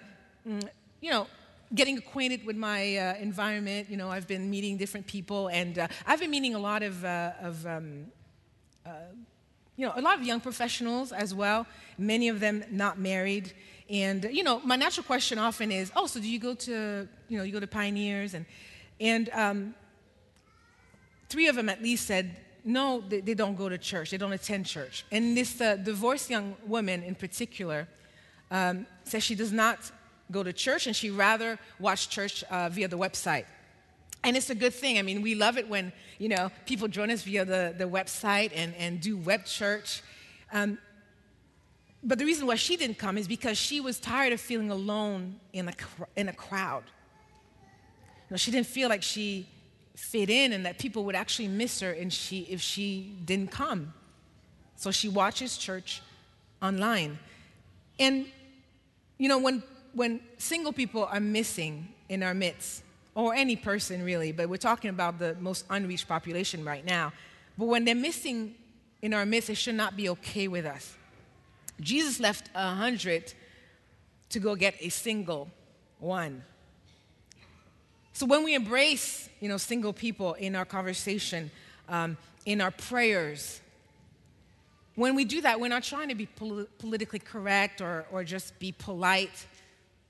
mm, 0.46 0.68
you 1.00 1.10
know, 1.12 1.28
getting 1.72 1.96
acquainted 1.98 2.44
with 2.44 2.56
my 2.56 2.96
uh, 2.96 3.14
environment. 3.28 3.88
You 3.88 3.96
know, 3.96 4.10
I've 4.10 4.26
been 4.26 4.50
meeting 4.50 4.76
different 4.76 5.06
people, 5.06 5.48
and 5.48 5.78
uh, 5.78 5.86
I've 6.04 6.18
been 6.18 6.32
meeting 6.32 6.54
a 6.56 6.58
lot 6.70 6.82
of, 6.82 7.04
uh, 7.04 7.32
of 7.40 7.64
um, 7.66 8.06
uh, 8.84 8.90
you 9.76 9.86
know, 9.86 9.92
a 9.94 10.02
lot 10.02 10.18
of 10.18 10.24
young 10.24 10.40
professionals 10.40 11.12
as 11.12 11.32
well, 11.32 11.66
many 11.98 12.28
of 12.28 12.40
them 12.40 12.64
not 12.70 12.98
married. 12.98 13.52
And, 13.88 14.24
you 14.32 14.42
know, 14.42 14.60
my 14.64 14.74
natural 14.74 15.04
question 15.04 15.38
often 15.38 15.70
is, 15.70 15.92
oh, 15.94 16.06
so 16.08 16.18
do 16.20 16.28
you 16.28 16.40
go 16.40 16.54
to, 16.54 17.08
you 17.28 17.38
know, 17.38 17.44
you 17.44 17.52
go 17.52 17.60
to 17.60 17.66
Pioneers? 17.68 18.34
And, 18.34 18.44
and 19.00 19.28
um, 19.32 19.74
three 21.28 21.48
of 21.48 21.56
them 21.56 21.68
at 21.68 21.82
least 21.82 22.06
said, 22.06 22.36
no, 22.64 23.02
they, 23.08 23.20
they, 23.20 23.34
don't 23.34 23.56
go 23.56 23.68
to 23.68 23.78
church. 23.78 24.10
They 24.10 24.16
don't 24.16 24.32
attend 24.32 24.66
church. 24.66 25.04
And 25.10 25.36
this 25.36 25.60
uh, 25.60 25.76
divorced 25.76 26.28
young 26.28 26.56
woman 26.66 27.02
in 27.02 27.14
particular 27.14 27.88
um, 28.50 28.86
says 29.04 29.22
she 29.22 29.34
does 29.34 29.52
not 29.52 29.78
go 30.30 30.42
to 30.42 30.52
church 30.52 30.86
and 30.86 30.94
she 30.94 31.10
rather 31.10 31.58
watch 31.78 32.10
church 32.10 32.44
uh, 32.44 32.68
via 32.68 32.88
the 32.88 32.98
website. 32.98 33.44
And 34.24 34.36
it's 34.36 34.50
a 34.50 34.54
good 34.54 34.74
thing. 34.74 34.98
I 34.98 35.02
mean, 35.02 35.22
we 35.22 35.34
love 35.34 35.56
it 35.56 35.68
when, 35.68 35.92
you 36.18 36.28
know, 36.28 36.50
people 36.66 36.88
join 36.88 37.10
us 37.10 37.22
via 37.22 37.44
the, 37.44 37.74
the 37.76 37.84
website 37.84 38.50
and, 38.54 38.74
and 38.74 39.00
do 39.00 39.16
web 39.16 39.44
church. 39.44 40.02
Um, 40.52 40.78
but 42.02 42.18
the 42.18 42.24
reason 42.24 42.46
why 42.46 42.56
she 42.56 42.76
didn't 42.76 42.98
come 42.98 43.16
is 43.16 43.28
because 43.28 43.56
she 43.56 43.80
was 43.80 43.98
tired 43.98 44.32
of 44.32 44.40
feeling 44.40 44.70
alone 44.70 45.38
in 45.52 45.68
a, 45.68 45.72
in 46.16 46.28
a 46.28 46.32
crowd. 46.32 46.84
You 48.28 48.34
know, 48.34 48.36
she 48.36 48.50
didn't 48.50 48.66
feel 48.66 48.88
like 48.88 49.02
she 49.02 49.46
fit 49.96 50.30
in 50.30 50.52
and 50.52 50.66
that 50.66 50.78
people 50.78 51.04
would 51.04 51.14
actually 51.14 51.48
miss 51.48 51.80
her 51.80 51.90
and 51.90 52.12
she, 52.12 52.40
if 52.42 52.60
she 52.60 53.16
didn't 53.24 53.50
come. 53.50 53.92
So 54.76 54.90
she 54.90 55.08
watches 55.08 55.56
church 55.56 56.02
online. 56.62 57.18
And, 57.98 58.26
you 59.18 59.28
know, 59.28 59.38
when, 59.38 59.62
when 59.92 60.20
single 60.36 60.72
people 60.72 61.04
are 61.06 61.20
missing 61.20 61.88
in 62.08 62.22
our 62.22 62.34
midst, 62.34 62.82
or 63.18 63.34
any 63.34 63.56
person 63.56 64.04
really, 64.04 64.30
but 64.30 64.48
we're 64.48 64.56
talking 64.56 64.90
about 64.90 65.18
the 65.18 65.34
most 65.40 65.64
unreached 65.70 66.06
population 66.06 66.64
right 66.64 66.84
now. 66.84 67.12
But 67.58 67.64
when 67.64 67.84
they're 67.84 67.96
missing 67.96 68.54
in 69.02 69.12
our 69.12 69.26
midst, 69.26 69.50
it 69.50 69.56
should 69.56 69.74
not 69.74 69.96
be 69.96 70.08
okay 70.10 70.46
with 70.46 70.64
us. 70.64 70.94
Jesus 71.80 72.20
left 72.20 72.48
a 72.54 72.74
hundred 72.74 73.34
to 74.28 74.38
go 74.38 74.54
get 74.54 74.76
a 74.78 74.88
single 74.88 75.50
one. 75.98 76.44
So 78.18 78.26
when 78.26 78.42
we 78.42 78.56
embrace, 78.56 79.28
you 79.38 79.48
know, 79.48 79.58
single 79.58 79.92
people 79.92 80.34
in 80.34 80.56
our 80.56 80.64
conversation, 80.64 81.52
um, 81.88 82.16
in 82.46 82.60
our 82.60 82.72
prayers, 82.72 83.60
when 84.96 85.14
we 85.14 85.24
do 85.24 85.40
that, 85.42 85.60
we're 85.60 85.68
not 85.68 85.84
trying 85.84 86.08
to 86.08 86.16
be 86.16 86.26
pol- 86.26 86.66
politically 86.80 87.20
correct 87.20 87.80
or, 87.80 88.06
or 88.10 88.24
just 88.24 88.58
be 88.58 88.72
polite. 88.72 89.46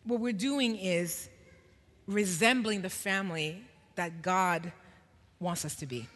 What 0.04 0.20
we're 0.20 0.32
doing 0.32 0.76
is 0.76 1.28
resembling 2.06 2.80
the 2.80 2.88
family 2.88 3.62
that 3.96 4.22
God 4.22 4.72
wants 5.38 5.66
us 5.66 5.76
to 5.76 5.84
be. 5.84 6.06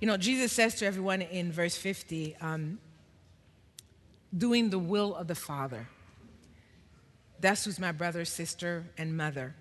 You 0.00 0.06
know, 0.06 0.16
Jesus 0.16 0.50
says 0.50 0.76
to 0.76 0.86
everyone 0.86 1.20
in 1.20 1.52
verse 1.52 1.76
50, 1.76 2.36
um, 2.40 2.78
doing 4.34 4.70
the 4.70 4.78
will 4.78 5.14
of 5.14 5.26
the 5.26 5.34
Father. 5.34 5.88
That's 7.42 7.66
who's 7.66 7.78
my 7.78 7.92
brother, 7.92 8.24
sister, 8.24 8.84
and 8.96 9.14
mother. 9.14 9.54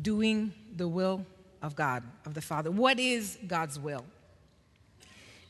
Doing 0.00 0.52
the 0.76 0.86
will 0.86 1.24
of 1.62 1.74
God, 1.74 2.02
of 2.26 2.34
the 2.34 2.42
Father. 2.42 2.70
What 2.70 3.00
is 3.00 3.38
God's 3.46 3.78
will? 3.78 4.04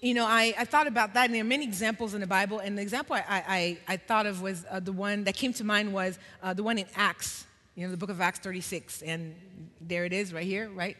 you 0.01 0.15
know, 0.15 0.27
I, 0.27 0.55
I 0.57 0.65
thought 0.65 0.87
about 0.87 1.15
that, 1.15 1.27
and 1.27 1.35
there 1.35 1.41
are 1.41 1.45
many 1.45 1.65
examples 1.65 2.15
in 2.15 2.21
the 2.21 2.27
Bible. 2.27 2.61
And 2.61 2.79
the 2.79 2.83
example 2.83 3.17
I, 3.17 3.23
I, 3.29 3.79
I 3.89 3.97
thought 3.97 4.27
of 4.27 4.41
was 4.41 4.65
uh, 4.71 4.79
the 4.79 4.93
one 4.93 5.25
that 5.25 5.35
came 5.35 5.53
to 5.55 5.65
mind 5.65 5.93
was 5.93 6.19
uh, 6.43 6.55
the 6.55 6.63
one 6.63 6.79
in 6.79 6.87
Acts, 6.95 7.47
you 7.75 7.85
know, 7.85 7.91
the 7.91 7.97
book 7.97 8.11
of 8.11 8.21
Acts 8.21 8.39
36. 8.39 9.03
And 9.03 9.35
there 9.81 10.05
it 10.05 10.13
is 10.13 10.33
right 10.33 10.45
here, 10.45 10.71
right? 10.71 10.97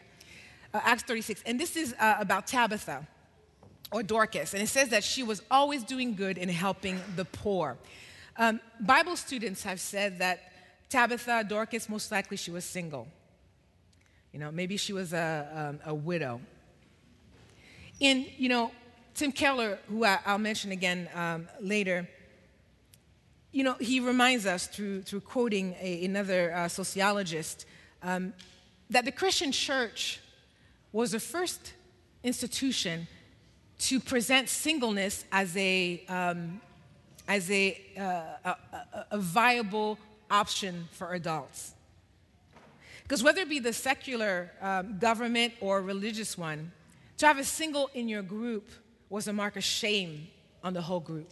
Uh, 0.73 0.81
Acts 0.83 1.03
36. 1.03 1.43
And 1.45 1.57
this 1.57 1.77
is 1.77 1.95
uh, 1.97 2.17
about 2.19 2.45
Tabitha 2.45 3.07
or 3.91 4.03
Dorcas. 4.03 4.53
And 4.53 4.61
it 4.61 4.67
says 4.67 4.89
that 4.89 5.05
she 5.05 5.23
was 5.23 5.41
always 5.49 5.83
doing 5.83 6.15
good 6.15 6.37
in 6.37 6.49
helping 6.49 6.99
the 7.15 7.23
poor. 7.23 7.77
Um, 8.37 8.59
Bible 8.79 9.15
students 9.15 9.63
have 9.63 9.79
said 9.79 10.19
that 10.19 10.51
Tabitha, 10.89 11.45
Dorcas, 11.47 11.87
most 11.89 12.11
likely 12.11 12.37
she 12.37 12.51
was 12.51 12.65
single. 12.65 13.07
You 14.33 14.39
know, 14.39 14.51
maybe 14.51 14.77
she 14.77 14.93
was 14.93 15.13
a, 15.13 15.47
um, 15.53 15.79
a 15.85 15.93
widow. 15.93 16.41
And, 18.01 18.25
you 18.37 18.49
know, 18.49 18.71
Tim 19.15 19.31
Keller, 19.31 19.79
who 19.89 20.05
I, 20.05 20.19
will 20.27 20.37
mention 20.37 20.71
again 20.71 21.09
um, 21.13 21.47
later, 21.59 22.07
you 23.51 23.63
know, 23.63 23.73
he 23.73 23.99
reminds 23.99 24.45
us 24.45 24.67
through, 24.67 25.01
through 25.01 25.21
quoting 25.21 25.75
a, 25.81 26.05
another 26.05 26.53
uh, 26.53 26.67
sociologist 26.67 27.65
um, 28.03 28.33
that 28.89 29.05
the 29.05 29.11
Christian 29.11 29.51
church 29.51 30.19
was 30.91 31.11
the 31.11 31.19
first 31.19 31.73
institution 32.23 33.07
to 33.79 33.99
present 33.99 34.49
singleness 34.49 35.25
as 35.31 35.55
a, 35.57 36.03
um, 36.07 36.61
as 37.29 37.49
a, 37.51 37.79
uh, 37.95 38.01
a, 38.43 39.05
a, 39.11 39.17
viable 39.19 39.99
option 40.31 40.89
for 40.91 41.13
adults. 41.13 41.75
Because 43.03 43.21
whether 43.21 43.41
it 43.41 43.49
be 43.49 43.59
the 43.59 43.71
secular 43.71 44.51
um, 44.59 44.97
government 44.97 45.53
or 45.61 45.81
religious 45.81 46.37
one, 46.39 46.71
to 47.19 47.27
have 47.27 47.37
a 47.37 47.43
single 47.43 47.91
in 47.93 48.09
your 48.09 48.23
group 48.23 48.67
was 49.11 49.27
a 49.27 49.33
mark 49.33 49.57
of 49.57 49.63
shame 49.63 50.27
on 50.63 50.73
the 50.73 50.81
whole 50.81 50.99
group. 50.99 51.29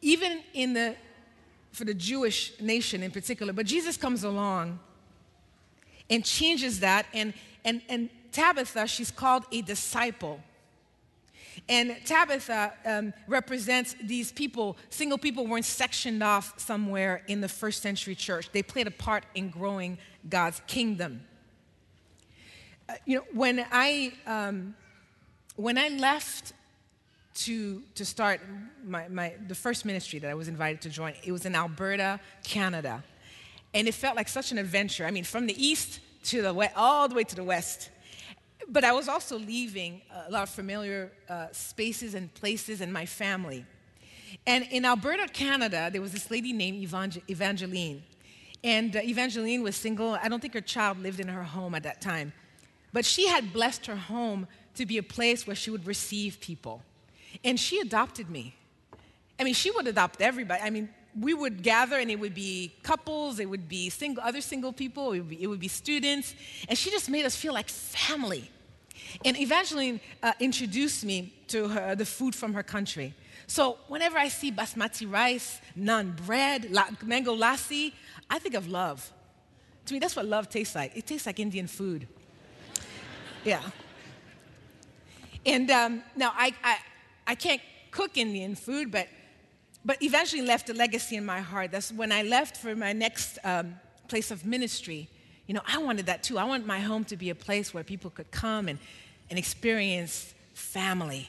Even 0.00 0.40
in 0.54 0.72
the, 0.72 0.96
for 1.72 1.84
the 1.84 1.94
Jewish 1.94 2.58
nation 2.60 3.02
in 3.02 3.10
particular, 3.10 3.52
but 3.52 3.66
Jesus 3.66 3.98
comes 3.98 4.24
along 4.24 4.80
and 6.08 6.24
changes 6.24 6.80
that. 6.80 7.04
And, 7.12 7.34
and, 7.62 7.82
and 7.90 8.08
Tabitha, 8.32 8.86
she's 8.86 9.10
called 9.10 9.44
a 9.52 9.60
disciple. 9.60 10.40
And 11.68 11.96
Tabitha 12.04 12.72
um, 12.84 13.12
represents 13.26 13.94
these 14.02 14.32
people. 14.32 14.76
Single 14.90 15.18
people 15.18 15.46
weren't 15.46 15.64
sectioned 15.64 16.22
off 16.22 16.58
somewhere 16.58 17.22
in 17.28 17.40
the 17.40 17.48
first 17.48 17.82
century 17.82 18.14
church, 18.14 18.50
they 18.52 18.62
played 18.62 18.86
a 18.86 18.92
part 18.92 19.24
in 19.34 19.50
growing 19.50 19.98
God's 20.28 20.60
kingdom. 20.66 21.22
Uh, 22.88 22.94
you 23.06 23.16
know, 23.16 23.24
when 23.32 23.64
I, 23.70 24.12
um, 24.26 24.74
when 25.56 25.78
I 25.78 25.88
left 25.88 26.52
to, 27.34 27.82
to 27.94 28.04
start 28.04 28.40
my, 28.84 29.08
my, 29.08 29.34
the 29.46 29.54
first 29.54 29.84
ministry 29.84 30.18
that 30.18 30.30
I 30.30 30.34
was 30.34 30.48
invited 30.48 30.82
to 30.82 30.90
join, 30.90 31.14
it 31.24 31.32
was 31.32 31.46
in 31.46 31.54
Alberta, 31.54 32.20
Canada. 32.44 33.02
And 33.74 33.88
it 33.88 33.94
felt 33.94 34.16
like 34.16 34.28
such 34.28 34.52
an 34.52 34.58
adventure. 34.58 35.06
I 35.06 35.10
mean, 35.10 35.24
from 35.24 35.46
the 35.46 35.66
east 35.66 36.00
to 36.24 36.42
the 36.42 36.52
west, 36.52 36.74
all 36.76 37.08
the 37.08 37.14
way 37.14 37.24
to 37.24 37.34
the 37.34 37.44
west. 37.44 37.90
But 38.68 38.84
I 38.84 38.92
was 38.92 39.08
also 39.08 39.38
leaving 39.38 40.02
a 40.26 40.30
lot 40.30 40.44
of 40.44 40.50
familiar 40.50 41.12
uh, 41.28 41.46
spaces 41.52 42.14
and 42.14 42.32
places 42.34 42.80
and 42.80 42.92
my 42.92 43.06
family. 43.06 43.66
And 44.46 44.66
in 44.70 44.84
Alberta, 44.84 45.28
Canada, 45.28 45.90
there 45.92 46.00
was 46.00 46.12
this 46.12 46.30
lady 46.30 46.52
named 46.52 46.82
Evangeline. 47.28 48.02
And 48.64 48.96
uh, 48.96 49.00
Evangeline 49.02 49.62
was 49.62 49.76
single. 49.76 50.14
I 50.22 50.28
don't 50.28 50.40
think 50.40 50.54
her 50.54 50.60
child 50.60 50.98
lived 50.98 51.20
in 51.20 51.28
her 51.28 51.42
home 51.42 51.74
at 51.74 51.82
that 51.82 52.00
time. 52.00 52.32
But 52.92 53.04
she 53.04 53.26
had 53.26 53.52
blessed 53.52 53.86
her 53.86 53.96
home 53.96 54.46
to 54.74 54.86
be 54.86 54.98
a 54.98 55.02
place 55.02 55.46
where 55.46 55.56
she 55.56 55.70
would 55.70 55.86
receive 55.86 56.40
people. 56.40 56.82
And 57.44 57.58
she 57.58 57.80
adopted 57.80 58.30
me. 58.30 58.54
I 59.38 59.44
mean, 59.44 59.54
she 59.54 59.70
would 59.70 59.86
adopt 59.86 60.20
everybody. 60.20 60.62
I 60.62 60.70
mean, 60.70 60.88
we 61.18 61.34
would 61.34 61.62
gather 61.62 61.98
and 61.98 62.10
it 62.10 62.18
would 62.18 62.34
be 62.34 62.72
couples, 62.82 63.38
it 63.38 63.48
would 63.48 63.68
be 63.68 63.90
single, 63.90 64.22
other 64.22 64.40
single 64.40 64.72
people, 64.72 65.12
it 65.12 65.20
would 65.20 65.28
be, 65.28 65.42
it 65.42 65.46
would 65.46 65.60
be 65.60 65.68
students. 65.68 66.34
And 66.68 66.78
she 66.78 66.90
just 66.90 67.10
made 67.10 67.24
us 67.24 67.36
feel 67.36 67.52
like 67.52 67.68
family. 67.68 68.50
And 69.24 69.38
Evangeline 69.38 70.00
uh, 70.22 70.32
introduced 70.40 71.04
me 71.04 71.34
to 71.48 71.68
her, 71.68 71.94
the 71.94 72.06
food 72.06 72.34
from 72.34 72.54
her 72.54 72.62
country. 72.62 73.14
So 73.46 73.78
whenever 73.88 74.16
I 74.16 74.28
see 74.28 74.50
basmati 74.50 75.10
rice, 75.10 75.60
naan 75.78 76.16
bread, 76.16 76.70
la, 76.70 76.86
mango 77.04 77.36
lassi, 77.36 77.92
I 78.30 78.38
think 78.38 78.54
of 78.54 78.68
love. 78.68 79.12
To 79.86 79.94
me, 79.94 79.98
that's 79.98 80.16
what 80.16 80.26
love 80.26 80.48
tastes 80.48 80.74
like. 80.74 80.96
It 80.96 81.06
tastes 81.06 81.26
like 81.26 81.40
Indian 81.40 81.66
food. 81.66 82.06
Yeah. 83.44 83.60
And 85.44 85.70
um, 85.70 86.02
now 86.16 86.32
I, 86.34 86.54
I, 86.62 86.78
I 87.26 87.34
can't 87.34 87.60
cook 87.90 88.16
Indian 88.16 88.54
food, 88.54 88.90
but, 88.90 89.08
but 89.84 90.02
eventually 90.02 90.42
left 90.42 90.70
a 90.70 90.74
legacy 90.74 91.16
in 91.16 91.24
my 91.24 91.40
heart. 91.40 91.72
That's 91.72 91.92
when 91.92 92.12
I 92.12 92.22
left 92.22 92.56
for 92.56 92.74
my 92.76 92.92
next 92.92 93.38
um, 93.44 93.74
place 94.08 94.30
of 94.30 94.44
ministry. 94.44 95.08
You 95.46 95.54
know, 95.54 95.62
I 95.66 95.78
wanted 95.78 96.06
that 96.06 96.22
too. 96.22 96.38
I 96.38 96.44
want 96.44 96.66
my 96.66 96.80
home 96.80 97.04
to 97.06 97.16
be 97.16 97.30
a 97.30 97.34
place 97.34 97.74
where 97.74 97.82
people 97.82 98.10
could 98.10 98.30
come 98.30 98.68
and, 98.68 98.78
and 99.30 99.38
experience 99.38 100.34
family. 100.54 101.28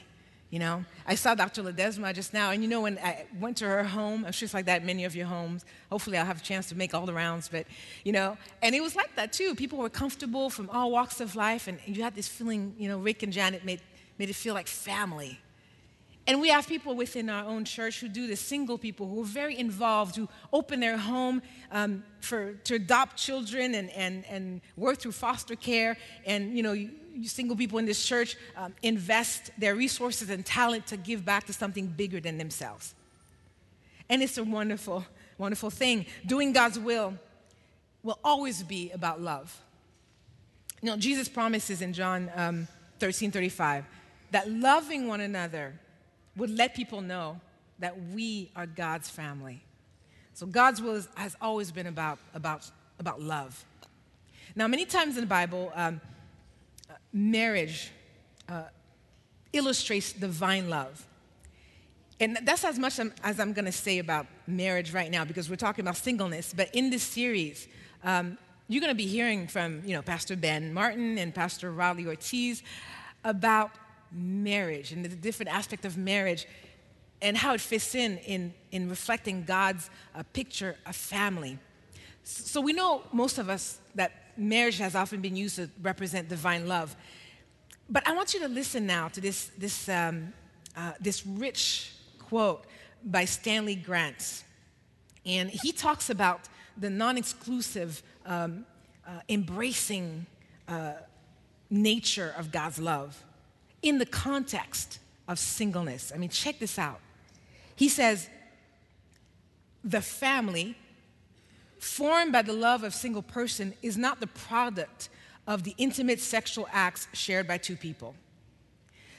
You 0.50 0.60
know, 0.60 0.84
I 1.04 1.16
saw 1.16 1.34
Dr. 1.34 1.64
Ledesma 1.64 2.14
just 2.14 2.32
now, 2.32 2.52
and 2.52 2.62
you 2.62 2.68
know, 2.68 2.82
when 2.82 2.96
I 2.98 3.24
went 3.40 3.56
to 3.56 3.64
her 3.64 3.82
home, 3.82 4.24
I'm 4.24 4.30
sure 4.30 4.46
it's 4.46 4.54
like 4.54 4.66
that 4.66 4.84
many 4.84 5.04
of 5.04 5.16
your 5.16 5.26
homes. 5.26 5.64
Hopefully, 5.90 6.16
I'll 6.16 6.26
have 6.26 6.38
a 6.38 6.44
chance 6.44 6.68
to 6.68 6.76
make 6.76 6.94
all 6.94 7.06
the 7.06 7.12
rounds, 7.12 7.48
but 7.48 7.66
you 8.04 8.12
know, 8.12 8.36
and 8.62 8.72
it 8.72 8.80
was 8.80 8.94
like 8.94 9.16
that 9.16 9.32
too. 9.32 9.56
People 9.56 9.78
were 9.78 9.88
comfortable 9.88 10.50
from 10.50 10.70
all 10.70 10.92
walks 10.92 11.20
of 11.20 11.34
life, 11.34 11.66
and 11.66 11.80
you 11.86 12.04
had 12.04 12.14
this 12.14 12.28
feeling, 12.28 12.72
you 12.78 12.88
know, 12.88 12.98
Rick 12.98 13.24
and 13.24 13.32
Janet 13.32 13.64
made, 13.64 13.80
made 14.16 14.30
it 14.30 14.36
feel 14.36 14.54
like 14.54 14.68
family. 14.68 15.40
And 16.26 16.40
we 16.40 16.48
have 16.48 16.66
people 16.66 16.94
within 16.94 17.28
our 17.28 17.44
own 17.44 17.66
church 17.66 18.00
who 18.00 18.08
do 18.08 18.26
this, 18.26 18.40
single 18.40 18.78
people 18.78 19.06
who 19.06 19.22
are 19.22 19.26
very 19.26 19.58
involved, 19.58 20.16
who 20.16 20.28
open 20.52 20.80
their 20.80 20.96
home 20.96 21.42
um, 21.70 22.02
for, 22.20 22.54
to 22.64 22.76
adopt 22.76 23.16
children 23.16 23.74
and, 23.74 23.90
and, 23.90 24.24
and 24.30 24.62
work 24.76 24.98
through 24.98 25.12
foster 25.12 25.54
care. 25.54 25.98
And, 26.24 26.56
you 26.56 26.62
know, 26.62 26.72
you, 26.72 26.90
you 27.14 27.28
single 27.28 27.56
people 27.56 27.78
in 27.78 27.84
this 27.84 28.04
church 28.04 28.36
um, 28.56 28.74
invest 28.82 29.50
their 29.58 29.74
resources 29.74 30.30
and 30.30 30.46
talent 30.46 30.86
to 30.88 30.96
give 30.96 31.26
back 31.26 31.44
to 31.44 31.52
something 31.52 31.88
bigger 31.88 32.20
than 32.20 32.38
themselves. 32.38 32.94
And 34.08 34.22
it's 34.22 34.38
a 34.38 34.44
wonderful, 34.44 35.04
wonderful 35.36 35.70
thing. 35.70 36.06
Doing 36.24 36.52
God's 36.52 36.78
will 36.78 37.14
will 38.02 38.18
always 38.24 38.62
be 38.62 38.90
about 38.92 39.20
love. 39.20 39.60
You 40.80 40.90
know, 40.90 40.96
Jesus 40.96 41.28
promises 41.28 41.82
in 41.82 41.92
John 41.92 42.30
um, 42.34 42.68
13 42.98 43.30
35 43.30 43.84
that 44.30 44.50
loving 44.50 45.06
one 45.06 45.20
another 45.20 45.78
would 46.36 46.50
let 46.50 46.74
people 46.74 47.00
know 47.00 47.40
that 47.78 47.94
we 48.12 48.50
are 48.56 48.66
God's 48.66 49.10
family. 49.10 49.62
So 50.34 50.46
God's 50.46 50.82
will 50.82 50.94
is, 50.94 51.08
has 51.16 51.36
always 51.40 51.70
been 51.70 51.86
about, 51.86 52.18
about, 52.34 52.70
about 52.98 53.20
love. 53.20 53.64
Now, 54.56 54.66
many 54.66 54.84
times 54.84 55.16
in 55.16 55.22
the 55.22 55.28
Bible, 55.28 55.72
um, 55.74 56.00
marriage 57.12 57.90
uh, 58.48 58.64
illustrates 59.52 60.12
divine 60.12 60.68
love. 60.68 61.06
And 62.20 62.38
that's 62.42 62.64
as 62.64 62.78
much 62.78 63.00
as 63.22 63.40
I'm 63.40 63.52
going 63.52 63.64
to 63.64 63.72
say 63.72 63.98
about 63.98 64.26
marriage 64.46 64.92
right 64.92 65.10
now 65.10 65.24
because 65.24 65.50
we're 65.50 65.56
talking 65.56 65.84
about 65.84 65.96
singleness. 65.96 66.54
But 66.56 66.74
in 66.74 66.90
this 66.90 67.02
series, 67.02 67.66
um, 68.04 68.38
you're 68.68 68.80
going 68.80 68.92
to 68.92 68.96
be 68.96 69.06
hearing 69.06 69.46
from 69.46 69.82
you 69.84 69.94
know, 69.94 70.02
Pastor 70.02 70.36
Ben 70.36 70.72
Martin 70.72 71.18
and 71.18 71.34
Pastor 71.34 71.72
Riley 71.72 72.06
Ortiz 72.06 72.62
about 73.24 73.70
marriage 74.14 74.92
and 74.92 75.04
the 75.04 75.08
different 75.08 75.52
aspect 75.52 75.84
of 75.84 75.96
marriage 75.96 76.46
and 77.20 77.36
how 77.36 77.54
it 77.54 77.60
fits 77.60 77.94
in 77.94 78.18
in, 78.18 78.54
in 78.70 78.88
reflecting 78.88 79.44
God's 79.44 79.90
uh, 80.14 80.22
picture 80.32 80.76
of 80.86 80.94
family. 80.94 81.58
So 82.22 82.60
we 82.60 82.72
know, 82.72 83.02
most 83.12 83.38
of 83.38 83.48
us, 83.50 83.78
that 83.94 84.12
marriage 84.36 84.78
has 84.78 84.94
often 84.94 85.20
been 85.20 85.36
used 85.36 85.56
to 85.56 85.68
represent 85.82 86.28
divine 86.28 86.66
love. 86.66 86.96
But 87.88 88.06
I 88.08 88.14
want 88.14 88.32
you 88.34 88.40
to 88.40 88.48
listen 88.48 88.86
now 88.86 89.08
to 89.08 89.20
this, 89.20 89.50
this, 89.58 89.88
um, 89.88 90.32
uh, 90.76 90.92
this 91.00 91.26
rich 91.26 91.92
quote 92.18 92.64
by 93.04 93.26
Stanley 93.26 93.76
Grenz. 93.76 94.42
And 95.26 95.50
he 95.50 95.72
talks 95.72 96.08
about 96.08 96.48
the 96.76 96.90
non 96.90 97.16
exclusive, 97.16 98.02
um, 98.26 98.64
uh, 99.06 99.20
embracing 99.28 100.26
uh, 100.66 100.92
nature 101.70 102.34
of 102.38 102.50
God's 102.50 102.78
love 102.78 103.22
in 103.84 103.98
the 103.98 104.06
context 104.06 104.98
of 105.28 105.38
singleness. 105.38 106.10
I 106.12 106.18
mean, 106.18 106.30
check 106.30 106.58
this 106.58 106.78
out. 106.78 107.00
He 107.76 107.88
says, 107.88 108.28
the 109.84 110.00
family 110.00 110.76
formed 111.78 112.32
by 112.32 112.42
the 112.42 112.54
love 112.54 112.82
of 112.82 112.94
single 112.94 113.22
person 113.22 113.74
is 113.82 113.96
not 113.98 114.20
the 114.20 114.26
product 114.26 115.10
of 115.46 115.62
the 115.64 115.74
intimate 115.76 116.18
sexual 116.18 116.66
acts 116.72 117.06
shared 117.12 117.46
by 117.46 117.58
two 117.58 117.76
people. 117.76 118.14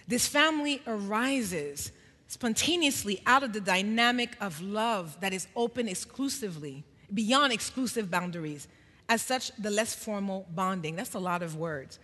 This 0.07 0.27
family 0.27 0.81
arises 0.87 1.91
spontaneously 2.27 3.21
out 3.27 3.43
of 3.43 3.53
the 3.53 3.61
dynamic 3.61 4.35
of 4.41 4.59
love 4.61 5.19
that 5.21 5.31
is 5.31 5.47
open 5.55 5.87
exclusively, 5.87 6.83
beyond 7.13 7.53
exclusive 7.53 8.09
boundaries. 8.09 8.67
As 9.07 9.21
such, 9.21 9.51
the 9.59 9.69
less 9.69 9.93
formal 9.93 10.47
bonding. 10.55 10.95
That's 10.95 11.13
a 11.13 11.19
lot 11.19 11.43
of 11.43 11.55
words. 11.55 11.99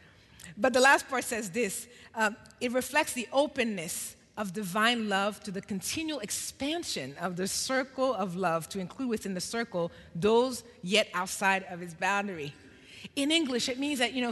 But 0.58 0.74
the 0.74 0.80
last 0.80 1.08
part 1.08 1.24
says 1.24 1.50
this 1.50 1.88
um, 2.16 2.36
it 2.60 2.72
reflects 2.72 3.14
the 3.14 3.28
openness 3.32 4.16
of 4.38 4.54
divine 4.54 5.10
love 5.10 5.42
to 5.44 5.52
the 5.52 5.62
continual 5.62 6.20
expansion 6.20 7.16
of 7.20 7.36
the 7.36 7.48
circle 7.48 8.14
of 8.14 8.36
love 8.36 8.68
to 8.70 8.80
include 8.80 9.10
within 9.10 9.34
the 9.34 9.42
circle 9.42 9.92
those 10.16 10.64
yet 10.82 11.08
outside 11.14 11.66
of 11.70 11.82
its 11.82 11.94
boundary. 11.94 12.54
In 13.16 13.32
English, 13.32 13.68
it 13.70 13.78
means 13.78 14.00
that, 14.00 14.14
you 14.14 14.22
know, 14.22 14.32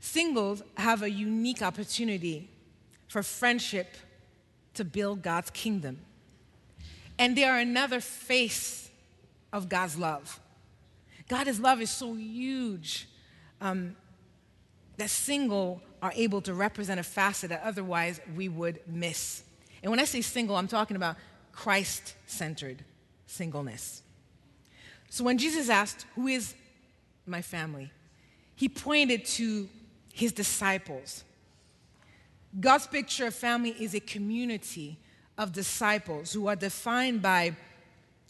singles 0.00 0.62
have 0.76 1.02
a 1.02 1.10
unique 1.10 1.62
opportunity 1.62 2.48
for 3.08 3.22
friendship 3.22 3.96
to 4.74 4.84
build 4.84 5.22
God's 5.22 5.50
kingdom. 5.50 5.98
And 7.18 7.36
they 7.36 7.44
are 7.44 7.58
another 7.58 8.00
face 8.00 8.90
of 9.52 9.68
God's 9.68 9.96
love. 9.96 10.40
God's 11.28 11.60
love 11.60 11.80
is 11.80 11.90
so 11.90 12.14
huge 12.14 13.08
um, 13.60 13.96
that 14.96 15.10
single 15.10 15.80
are 16.00 16.12
able 16.14 16.40
to 16.42 16.54
represent 16.54 16.98
a 16.98 17.02
facet 17.02 17.50
that 17.50 17.62
otherwise 17.64 18.20
we 18.36 18.48
would 18.48 18.80
miss. 18.86 19.42
And 19.82 19.90
when 19.90 20.00
I 20.00 20.04
say 20.04 20.20
single, 20.20 20.56
I'm 20.56 20.68
talking 20.68 20.96
about 20.96 21.16
Christ 21.52 22.14
centered 22.26 22.84
singleness. 23.26 24.02
So 25.10 25.24
when 25.24 25.38
Jesus 25.38 25.68
asked, 25.68 26.06
Who 26.14 26.26
is 26.26 26.54
my 27.26 27.42
family? 27.42 27.90
he 28.54 28.68
pointed 28.68 29.24
to 29.24 29.68
his 30.12 30.30
disciples. 30.30 31.24
God's 32.60 32.86
picture 32.86 33.26
of 33.26 33.34
family 33.34 33.70
is 33.70 33.94
a 33.94 34.00
community 34.00 34.98
of 35.38 35.52
disciples 35.52 36.32
who 36.32 36.46
are 36.46 36.54
defined 36.54 37.22
by 37.22 37.56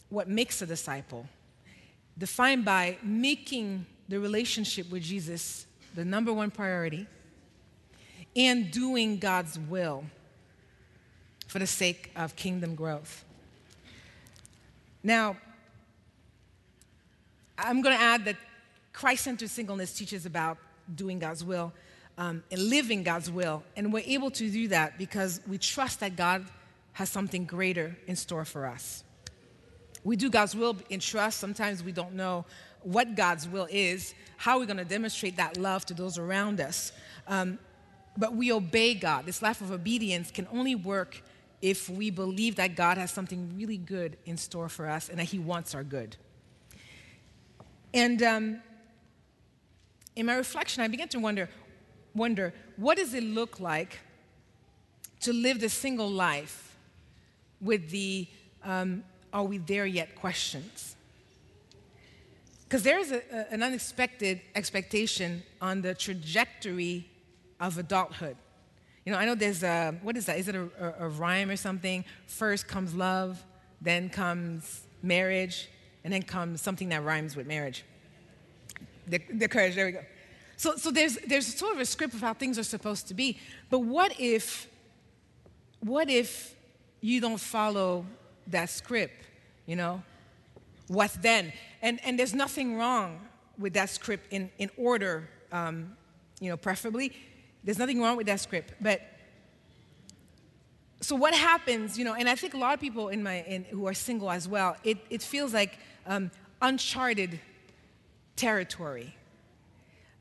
what 0.09 0.27
makes 0.27 0.61
a 0.61 0.65
disciple 0.65 1.27
defined 2.17 2.63
by 2.63 2.97
making 3.01 3.85
the 4.07 4.19
relationship 4.19 4.89
with 4.91 5.01
Jesus 5.01 5.65
the 5.93 6.05
number 6.05 6.33
one 6.33 6.51
priority 6.51 7.07
and 8.35 8.71
doing 8.71 9.19
God's 9.19 9.59
will 9.59 10.03
for 11.47 11.59
the 11.59 11.67
sake 11.67 12.11
of 12.15 12.35
kingdom 12.35 12.75
growth. 12.75 13.23
Now, 15.03 15.37
I'm 17.57 17.81
going 17.81 17.95
to 17.95 18.01
add 18.01 18.25
that 18.25 18.37
Christ 18.91 19.25
centered 19.25 19.49
singleness 19.49 19.93
teaches 19.93 20.25
about 20.25 20.57
doing 20.95 21.19
God's 21.19 21.43
will 21.43 21.71
um, 22.17 22.43
and 22.51 22.69
living 22.69 23.03
God's 23.03 23.29
will. 23.29 23.63
And 23.75 23.93
we're 23.93 24.03
able 24.05 24.31
to 24.31 24.49
do 24.49 24.67
that 24.69 24.97
because 24.97 25.41
we 25.47 25.57
trust 25.57 25.99
that 25.99 26.15
God 26.15 26.45
has 26.93 27.09
something 27.09 27.45
greater 27.45 27.95
in 28.07 28.15
store 28.15 28.45
for 28.45 28.65
us. 28.65 29.03
We 30.03 30.15
do 30.15 30.29
God's 30.29 30.55
will 30.55 30.75
in 30.89 30.99
trust. 30.99 31.39
Sometimes 31.39 31.83
we 31.83 31.91
don't 31.91 32.13
know 32.13 32.45
what 32.83 33.15
God's 33.15 33.47
will 33.47 33.67
is, 33.69 34.13
how 34.37 34.59
we're 34.59 34.65
going 34.65 34.77
to 34.77 34.85
demonstrate 34.85 35.37
that 35.37 35.57
love 35.57 35.85
to 35.87 35.93
those 35.93 36.17
around 36.17 36.59
us. 36.59 36.91
Um, 37.27 37.59
but 38.17 38.35
we 38.35 38.51
obey 38.51 38.93
God. 38.93 39.25
This 39.25 39.41
life 39.41 39.61
of 39.61 39.71
obedience 39.71 40.31
can 40.31 40.47
only 40.51 40.75
work 40.75 41.21
if 41.61 41.89
we 41.89 42.09
believe 42.09 42.57
that 42.57 42.75
God 42.75 42.97
has 42.97 43.09
something 43.09 43.55
really 43.57 43.77
good 43.77 44.17
in 44.25 44.37
store 44.37 44.69
for 44.69 44.87
us 44.87 45.09
and 45.09 45.17
that 45.17 45.25
He 45.25 45.39
wants 45.39 45.73
our 45.73 45.83
good. 45.83 46.17
And 47.93 48.21
um, 48.21 48.61
in 50.15 50.25
my 50.25 50.35
reflection, 50.35 50.83
I 50.83 50.87
began 50.87 51.07
to 51.09 51.19
wonder, 51.19 51.49
wonder 52.13 52.53
what 52.75 52.97
does 52.97 53.13
it 53.13 53.23
look 53.23 53.59
like 53.59 53.99
to 55.21 55.31
live 55.31 55.61
the 55.61 55.69
single 55.69 56.09
life 56.09 56.75
with 57.61 57.89
the 57.91 58.27
um, 58.63 59.03
are 59.31 59.43
we 59.43 59.57
there 59.57 59.85
yet 59.85 60.15
questions? 60.15 60.95
Because 62.73 62.81
there 62.81 62.97
is 62.97 63.11
a, 63.11 63.21
a, 63.31 63.53
an 63.53 63.61
unexpected 63.61 64.41
expectation 64.55 65.43
on 65.61 65.83
the 65.83 65.93
trajectory 65.93 67.07
of 67.59 67.77
adulthood. 67.77 68.35
You 69.05 69.11
know, 69.11 69.19
I 69.19 69.25
know 69.25 69.35
there's 69.35 69.61
a, 69.61 69.93
what 70.01 70.17
is 70.17 70.25
that? 70.25 70.39
Is 70.39 70.47
it 70.47 70.55
a, 70.55 70.67
a, 70.79 71.05
a 71.05 71.07
rhyme 71.07 71.51
or 71.51 71.55
something? 71.55 72.03
First 72.25 72.67
comes 72.67 72.95
love, 72.95 73.45
then 73.79 74.09
comes 74.09 74.87
marriage, 75.03 75.69
and 76.03 76.11
then 76.11 76.23
comes 76.23 76.63
something 76.63 76.89
that 76.89 77.03
rhymes 77.03 77.35
with 77.35 77.45
marriage. 77.45 77.85
The, 79.05 79.21
the 79.31 79.47
courage, 79.47 79.75
there 79.75 79.85
we 79.85 79.91
go. 79.91 80.01
So, 80.57 80.75
so 80.75 80.89
there's, 80.89 81.19
there's 81.27 81.45
sort 81.45 81.75
of 81.75 81.79
a 81.79 81.85
script 81.85 82.15
of 82.15 82.21
how 82.21 82.33
things 82.33 82.57
are 82.57 82.63
supposed 82.63 83.07
to 83.09 83.13
be. 83.13 83.37
But 83.69 83.81
what 83.81 84.19
if, 84.19 84.67
what 85.81 86.09
if 86.09 86.55
you 87.01 87.21
don't 87.21 87.39
follow 87.39 88.03
that 88.47 88.71
script, 88.71 89.25
you 89.67 89.75
know? 89.75 90.01
What 90.87 91.17
then? 91.21 91.53
And, 91.81 91.99
and 92.05 92.17
there's 92.17 92.33
nothing 92.33 92.77
wrong 92.77 93.21
with 93.57 93.73
that 93.73 93.89
script 93.89 94.31
in, 94.31 94.49
in 94.57 94.69
order, 94.77 95.29
um, 95.51 95.95
you 96.39 96.49
know, 96.49 96.57
preferably. 96.57 97.13
There's 97.63 97.79
nothing 97.79 98.01
wrong 98.01 98.17
with 98.17 98.27
that 98.27 98.39
script. 98.39 98.73
But 98.81 99.01
so 101.01 101.15
what 101.15 101.33
happens, 101.33 101.97
you 101.97 102.05
know, 102.05 102.13
and 102.13 102.29
I 102.29 102.35
think 102.35 102.53
a 102.53 102.57
lot 102.57 102.73
of 102.73 102.79
people 102.79 103.09
in 103.09 103.23
my, 103.23 103.41
in, 103.41 103.65
who 103.65 103.87
are 103.87 103.93
single 103.93 104.31
as 104.31 104.47
well, 104.47 104.75
it, 104.83 104.97
it 105.09 105.21
feels 105.21 105.53
like 105.53 105.77
um, 106.05 106.31
uncharted 106.61 107.39
territory. 108.35 109.15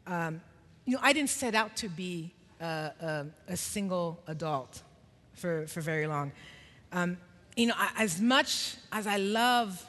Um, 0.07 0.41
you 0.85 0.95
know, 0.95 1.01
I 1.03 1.13
didn't 1.13 1.31
set 1.31 1.55
out 1.55 1.77
to 1.77 1.89
be 1.89 2.33
a, 2.61 2.65
a, 2.67 3.27
a 3.49 3.57
single 3.57 4.21
adult 4.27 4.83
for, 5.35 5.67
for 5.67 5.81
very 5.81 6.07
long. 6.07 6.33
Um, 6.93 7.17
you 7.57 7.67
know, 7.67 7.75
as 7.97 8.21
much 8.21 8.77
as 8.91 9.07
I 9.07 9.17
love 9.17 9.85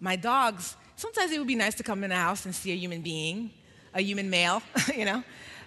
my 0.00 0.16
dogs, 0.16 0.76
sometimes 0.96 1.30
it 1.30 1.38
would 1.38 1.48
be 1.48 1.54
nice 1.54 1.74
to 1.76 1.82
come 1.82 2.02
in 2.02 2.10
the 2.10 2.16
house 2.16 2.44
and 2.44 2.54
see 2.54 2.72
a 2.72 2.76
human 2.76 3.02
being, 3.02 3.50
a 3.94 4.00
human 4.00 4.30
male, 4.30 4.62
you 4.94 5.04
know. 5.04 5.22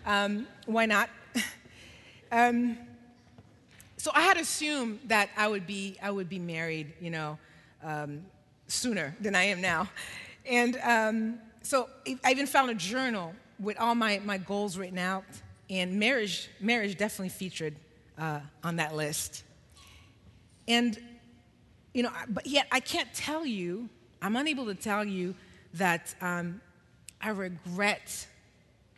Um, 0.06 0.48
why 0.66 0.86
not? 0.86 1.10
um, 2.32 2.78
so 3.98 4.12
I 4.14 4.22
had 4.22 4.38
assumed 4.38 5.00
that 5.06 5.30
I 5.38 5.48
would 5.48 5.66
be, 5.66 5.98
I 6.02 6.12
would 6.12 6.28
be 6.28 6.40
married, 6.40 6.92
you 7.00 7.10
know, 7.10 7.38
um, 7.82 8.26
sooner 8.68 9.16
than 9.22 9.36
I 9.36 9.44
am 9.44 9.62
now. 9.62 9.90
And 10.46 10.78
um, 10.84 11.40
so 11.62 11.90
I 12.24 12.32
even 12.32 12.48
found 12.48 12.70
a 12.70 12.76
journal 12.76 13.34
with 13.60 13.80
all 13.80 13.96
my, 13.96 14.20
my 14.26 14.38
goals 14.38 14.78
written 14.78 14.98
out, 14.98 15.24
and 15.70 15.98
marriage, 16.00 16.50
marriage 16.60 16.98
definitely 16.98 17.30
featured 17.30 17.76
uh, 18.18 18.42
on 18.64 18.76
that 18.76 18.94
list. 18.94 19.44
And, 20.68 21.00
you 21.94 22.04
know, 22.04 22.12
but 22.30 22.46
yet 22.46 22.68
I 22.72 22.80
can't 22.80 23.12
tell 23.14 23.46
you, 23.46 23.90
I'm 24.24 24.36
unable 24.36 24.66
to 24.66 24.74
tell 24.74 25.06
you 25.06 25.36
that 25.76 26.16
um, 26.22 26.62
I 27.22 27.30
regret 27.30 28.26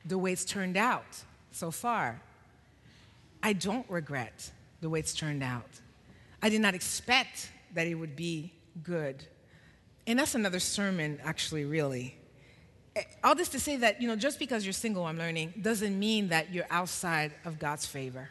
the 0.06 0.18
way 0.18 0.32
it's 0.32 0.46
turned 0.46 0.78
out 0.78 1.24
so 1.52 1.72
far. 1.72 2.22
I 3.44 3.52
don't 3.54 3.90
regret 3.90 4.52
the 4.80 4.90
way 4.90 5.00
it's 5.00 5.14
turned 5.14 5.44
out. 5.44 5.70
I 6.42 6.48
did 6.50 6.62
not 6.62 6.76
expect 6.76 7.52
that 7.74 7.88
it 7.88 7.96
would 7.96 8.16
be 8.16 8.54
good. 8.84 9.26
And 10.08 10.18
that's 10.20 10.36
another 10.36 10.60
sermon, 10.60 11.20
actually, 11.24 11.66
really 11.66 12.16
all 13.24 13.36
this 13.36 13.50
to 13.50 13.60
say 13.60 13.78
that, 13.78 14.02
you 14.02 14.08
know, 14.08 14.16
just 14.16 14.40
because 14.40 14.66
you're 14.66 14.74
single, 14.74 15.06
I'm 15.06 15.18
learning, 15.18 15.54
doesn't 15.62 15.98
mean 15.98 16.30
that 16.30 16.54
you're 16.54 16.68
outside 16.70 17.34
of 17.44 17.60
God's 17.60 17.86
favor. 17.86 18.30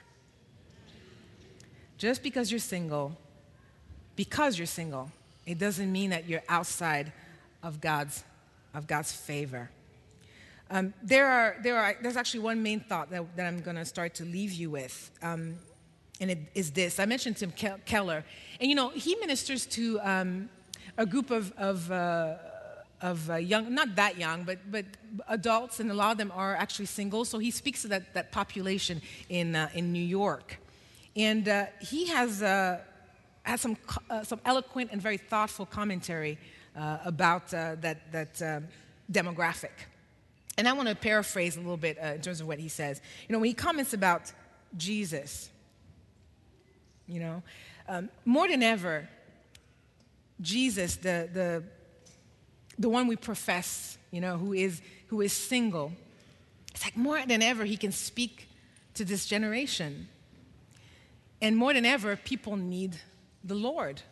Just 1.98 2.22
because 2.22 2.50
you're 2.50 2.60
single, 2.60 3.16
because 4.16 4.58
you're 4.58 4.66
single, 4.66 5.10
it 5.46 5.58
doesn't 5.58 5.90
mean 5.90 6.10
that 6.10 6.28
you're 6.28 6.42
outside 6.48 7.12
of 7.62 7.80
God's, 7.80 8.24
of 8.72 8.86
God's 8.86 9.12
favor. 9.12 9.70
Um, 10.70 10.94
there 11.02 11.30
are, 11.30 11.56
there 11.62 11.76
are, 11.76 11.96
there's 12.02 12.16
actually 12.16 12.40
one 12.40 12.62
main 12.62 12.80
thought 12.80 13.10
that, 13.10 13.36
that 13.36 13.46
I'm 13.46 13.60
going 13.60 13.76
to 13.76 13.84
start 13.84 14.14
to 14.14 14.24
leave 14.24 14.52
you 14.52 14.70
with, 14.70 15.10
um, 15.22 15.56
and 16.20 16.30
it 16.30 16.38
is 16.54 16.70
this. 16.70 16.98
I 16.98 17.06
mentioned 17.06 17.36
Tim 17.36 17.52
Keller, 17.84 18.24
and 18.60 18.68
you 18.68 18.74
know, 18.74 18.88
he 18.90 19.14
ministers 19.16 19.66
to 19.66 20.00
um, 20.00 20.48
a 20.96 21.04
group 21.04 21.30
of, 21.30 21.52
of 21.58 21.90
uh, 21.90 22.34
of 23.04 23.28
uh, 23.28 23.34
young, 23.36 23.74
not 23.74 23.94
that 23.96 24.16
young, 24.16 24.44
but, 24.44 24.58
but 24.70 24.86
adults, 25.28 25.78
and 25.78 25.90
a 25.90 25.94
lot 25.94 26.12
of 26.12 26.16
them 26.16 26.32
are 26.34 26.56
actually 26.56 26.86
single. 26.86 27.26
So 27.26 27.38
he 27.38 27.50
speaks 27.50 27.82
to 27.82 27.88
that, 27.88 28.14
that 28.14 28.32
population 28.32 29.02
in, 29.28 29.54
uh, 29.54 29.68
in 29.74 29.92
New 29.92 30.02
York. 30.02 30.58
And 31.14 31.46
uh, 31.46 31.66
he 31.82 32.06
has, 32.06 32.42
uh, 32.42 32.80
has 33.44 33.60
some, 33.60 33.76
uh, 34.10 34.22
some 34.24 34.40
eloquent 34.44 34.90
and 34.92 35.00
very 35.00 35.16
thoughtful 35.16 35.64
commentary 35.64 36.36
uh, 36.76 36.98
about 37.04 37.48
that, 37.48 38.12
that 38.12 38.62
demographic. 39.10 39.70
And 40.58 40.68
I 40.68 40.72
want 40.72 40.88
to 40.88 40.94
paraphrase 40.94 41.56
a 41.56 41.60
little 41.60 41.76
bit 41.76 41.96
in 41.98 42.20
terms 42.20 42.40
of 42.40 42.46
what 42.46 42.58
he 42.58 42.68
says. 42.68 43.00
You 43.28 43.32
know, 43.32 43.38
when 43.38 43.48
he 43.48 43.54
comments 43.54 43.94
about 43.94 44.32
Jesus, 44.76 45.50
you 47.06 47.20
know, 47.20 47.42
um, 47.88 48.08
more 48.24 48.48
than 48.48 48.62
ever, 48.62 49.08
Jesus, 50.40 50.96
the, 50.96 51.28
the 51.32 51.62
the 52.78 52.88
one 52.88 53.06
we 53.06 53.16
profess, 53.16 53.98
you 54.10 54.20
know, 54.20 54.36
who 54.36 54.52
is, 54.52 54.80
who 55.08 55.20
is 55.20 55.32
single, 55.32 55.92
it's 56.72 56.84
like 56.84 56.96
more 56.96 57.24
than 57.26 57.42
ever, 57.42 57.64
he 57.64 57.76
can 57.76 57.92
speak 57.92 58.48
to 58.94 59.04
this 59.04 59.26
generation. 59.26 60.08
And 61.40 61.56
more 61.56 61.72
than 61.72 61.84
ever, 61.84 62.16
people 62.16 62.56
need 62.56 62.96
the 63.44 63.54
Lord. 63.54 64.02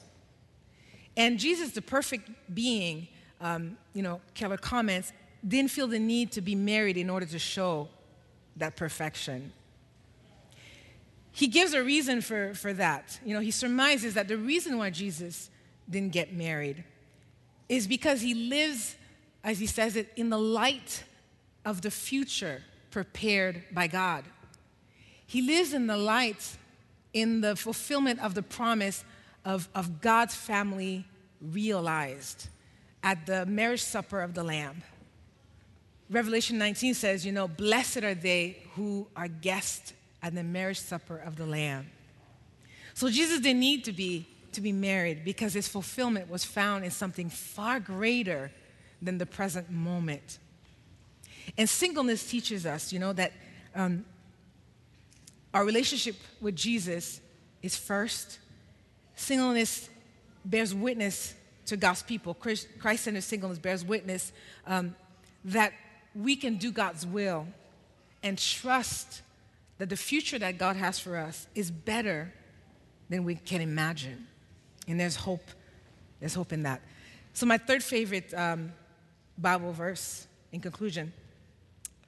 And 1.16 1.38
Jesus, 1.38 1.72
the 1.72 1.82
perfect 1.82 2.30
being, 2.54 3.08
um, 3.40 3.76
you 3.94 4.02
know, 4.02 4.20
Keller 4.34 4.56
comments, 4.56 5.12
didn't 5.46 5.70
feel 5.70 5.88
the 5.88 5.98
need 5.98 6.32
to 6.32 6.40
be 6.40 6.54
married 6.54 6.96
in 6.96 7.10
order 7.10 7.26
to 7.26 7.38
show 7.38 7.88
that 8.56 8.76
perfection. 8.76 9.52
He 11.32 11.48
gives 11.48 11.72
a 11.72 11.82
reason 11.82 12.20
for, 12.20 12.54
for 12.54 12.72
that. 12.74 13.18
You 13.24 13.34
know, 13.34 13.40
he 13.40 13.50
surmises 13.50 14.14
that 14.14 14.28
the 14.28 14.36
reason 14.36 14.78
why 14.78 14.90
Jesus 14.90 15.50
didn't 15.88 16.12
get 16.12 16.32
married 16.32 16.84
is 17.68 17.86
because 17.86 18.20
he 18.20 18.34
lives, 18.34 18.96
as 19.42 19.58
he 19.58 19.66
says 19.66 19.96
it, 19.96 20.12
in 20.16 20.30
the 20.30 20.38
light 20.38 21.04
of 21.64 21.80
the 21.80 21.90
future 21.90 22.62
prepared 22.90 23.64
by 23.72 23.86
God. 23.86 24.24
He 25.26 25.40
lives 25.40 25.72
in 25.72 25.86
the 25.86 25.96
light, 25.96 26.56
in 27.14 27.40
the 27.40 27.56
fulfillment 27.56 28.20
of 28.20 28.34
the 28.34 28.42
promise 28.42 29.04
of, 29.44 29.68
of 29.74 30.00
God's 30.00 30.34
family 30.34 31.04
realized 31.40 32.48
at 33.02 33.26
the 33.26 33.44
marriage 33.46 33.82
supper 33.82 34.20
of 34.20 34.34
the 34.34 34.44
Lamb. 34.44 34.82
Revelation 36.10 36.58
19 36.58 36.94
says, 36.94 37.26
you 37.26 37.32
know, 37.32 37.48
blessed 37.48 38.04
are 38.04 38.14
they 38.14 38.58
who 38.74 39.06
are 39.16 39.28
guests 39.28 39.92
at 40.22 40.34
the 40.34 40.42
marriage 40.42 40.78
supper 40.78 41.16
of 41.16 41.36
the 41.36 41.46
Lamb. 41.46 41.90
So 42.94 43.08
Jesus 43.08 43.40
didn't 43.40 43.60
need 43.60 43.84
to 43.84 43.92
be 43.92 44.26
to 44.52 44.60
be 44.60 44.72
married 44.72 45.24
because 45.24 45.54
his 45.54 45.66
fulfillment 45.66 46.30
was 46.30 46.44
found 46.44 46.84
in 46.84 46.90
something 46.90 47.30
far 47.30 47.80
greater 47.80 48.50
than 49.00 49.18
the 49.18 49.26
present 49.26 49.70
moment. 49.70 50.38
And 51.58 51.68
singleness 51.68 52.28
teaches 52.28 52.66
us, 52.66 52.92
you 52.92 52.98
know, 52.98 53.12
that 53.14 53.32
um, 53.74 54.04
our 55.52 55.64
relationship 55.64 56.16
with 56.40 56.54
Jesus 56.54 57.20
is 57.62 57.76
first. 57.76 58.38
Singleness 59.22 59.88
bears 60.44 60.74
witness 60.74 61.34
to 61.66 61.76
God's 61.76 62.02
people. 62.02 62.34
Christ 62.34 63.04
centered 63.04 63.22
singleness 63.22 63.60
bears 63.60 63.84
witness 63.84 64.32
um, 64.66 64.96
that 65.44 65.72
we 66.12 66.34
can 66.34 66.56
do 66.56 66.72
God's 66.72 67.06
will 67.06 67.46
and 68.24 68.36
trust 68.36 69.22
that 69.78 69.88
the 69.88 69.96
future 69.96 70.40
that 70.40 70.58
God 70.58 70.74
has 70.74 70.98
for 70.98 71.16
us 71.16 71.46
is 71.54 71.70
better 71.70 72.32
than 73.10 73.22
we 73.22 73.36
can 73.36 73.60
imagine. 73.60 74.26
And 74.88 74.98
there's 74.98 75.14
hope. 75.14 75.48
There's 76.18 76.34
hope 76.34 76.52
in 76.52 76.64
that. 76.64 76.82
So, 77.32 77.46
my 77.46 77.58
third 77.58 77.84
favorite 77.84 78.34
um, 78.34 78.72
Bible 79.38 79.70
verse 79.72 80.26
in 80.50 80.58
conclusion 80.58 81.12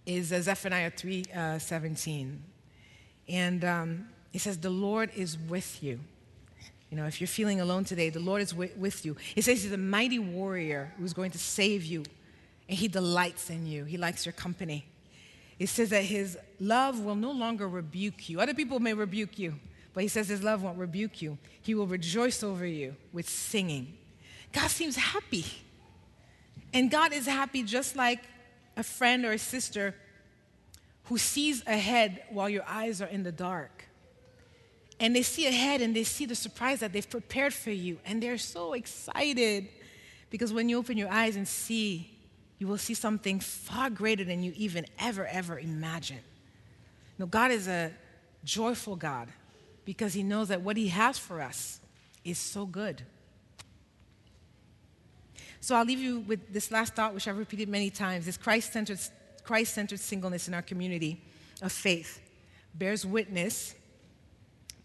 is 0.04 0.32
uh, 0.32 0.40
Zephaniah 0.42 0.90
3 0.90 1.24
uh, 1.32 1.58
17. 1.60 2.42
And 3.28 3.64
um, 3.64 4.08
it 4.32 4.40
says, 4.40 4.58
The 4.58 4.70
Lord 4.70 5.12
is 5.14 5.38
with 5.38 5.80
you. 5.80 6.00
You 6.94 7.00
know, 7.00 7.06
if 7.08 7.20
you're 7.20 7.26
feeling 7.26 7.60
alone 7.60 7.82
today, 7.82 8.08
the 8.08 8.20
Lord 8.20 8.40
is 8.40 8.50
wi- 8.50 8.70
with 8.76 9.04
you. 9.04 9.16
He 9.34 9.40
says 9.40 9.64
He's 9.64 9.72
a 9.72 9.76
mighty 9.76 10.20
warrior 10.20 10.92
who's 10.96 11.12
going 11.12 11.32
to 11.32 11.38
save 11.38 11.84
you, 11.84 12.04
and 12.68 12.78
He 12.78 12.86
delights 12.86 13.50
in 13.50 13.66
you. 13.66 13.82
He 13.82 13.96
likes 13.96 14.24
your 14.24 14.32
company. 14.32 14.86
It 15.58 15.70
says 15.70 15.90
that 15.90 16.04
His 16.04 16.38
love 16.60 17.00
will 17.00 17.16
no 17.16 17.32
longer 17.32 17.68
rebuke 17.68 18.28
you. 18.28 18.40
Other 18.40 18.54
people 18.54 18.78
may 18.78 18.94
rebuke 18.94 19.40
you, 19.40 19.56
but 19.92 20.04
He 20.04 20.08
says 20.08 20.28
His 20.28 20.44
love 20.44 20.62
won't 20.62 20.78
rebuke 20.78 21.20
you. 21.20 21.36
He 21.60 21.74
will 21.74 21.88
rejoice 21.88 22.44
over 22.44 22.64
you 22.64 22.94
with 23.12 23.28
singing. 23.28 23.98
God 24.52 24.70
seems 24.70 24.94
happy. 24.94 25.46
And 26.72 26.92
God 26.92 27.12
is 27.12 27.26
happy 27.26 27.64
just 27.64 27.96
like 27.96 28.20
a 28.76 28.84
friend 28.84 29.24
or 29.24 29.32
a 29.32 29.38
sister 29.38 29.96
who 31.06 31.18
sees 31.18 31.66
ahead 31.66 32.22
while 32.30 32.48
your 32.48 32.64
eyes 32.68 33.02
are 33.02 33.08
in 33.08 33.24
the 33.24 33.32
dark. 33.32 33.86
And 35.04 35.14
they 35.14 35.20
see 35.20 35.46
ahead 35.46 35.82
and 35.82 35.94
they 35.94 36.02
see 36.02 36.24
the 36.24 36.34
surprise 36.34 36.80
that 36.80 36.94
they've 36.94 37.10
prepared 37.10 37.52
for 37.52 37.70
you. 37.70 37.98
And 38.06 38.22
they're 38.22 38.38
so 38.38 38.72
excited 38.72 39.68
because 40.30 40.50
when 40.50 40.70
you 40.70 40.78
open 40.78 40.96
your 40.96 41.10
eyes 41.10 41.36
and 41.36 41.46
see, 41.46 42.10
you 42.58 42.66
will 42.66 42.78
see 42.78 42.94
something 42.94 43.38
far 43.38 43.90
greater 43.90 44.24
than 44.24 44.42
you 44.42 44.54
even 44.56 44.86
ever, 44.98 45.26
ever 45.26 45.58
imagined. 45.58 46.22
No, 47.18 47.26
God 47.26 47.50
is 47.50 47.68
a 47.68 47.92
joyful 48.44 48.96
God 48.96 49.28
because 49.84 50.14
He 50.14 50.22
knows 50.22 50.48
that 50.48 50.62
what 50.62 50.78
He 50.78 50.88
has 50.88 51.18
for 51.18 51.42
us 51.42 51.80
is 52.24 52.38
so 52.38 52.64
good. 52.64 53.02
So 55.60 55.76
I'll 55.76 55.84
leave 55.84 56.00
you 56.00 56.20
with 56.20 56.50
this 56.50 56.70
last 56.70 56.94
thought, 56.94 57.12
which 57.12 57.28
I've 57.28 57.36
repeated 57.36 57.68
many 57.68 57.90
times 57.90 58.24
this 58.24 58.38
Christ 58.38 58.72
centered 58.72 59.00
Christ 59.42 59.74
centered 59.74 60.00
singleness 60.00 60.48
in 60.48 60.54
our 60.54 60.62
community 60.62 61.20
of 61.60 61.72
faith 61.72 62.22
bears 62.74 63.04
witness 63.04 63.74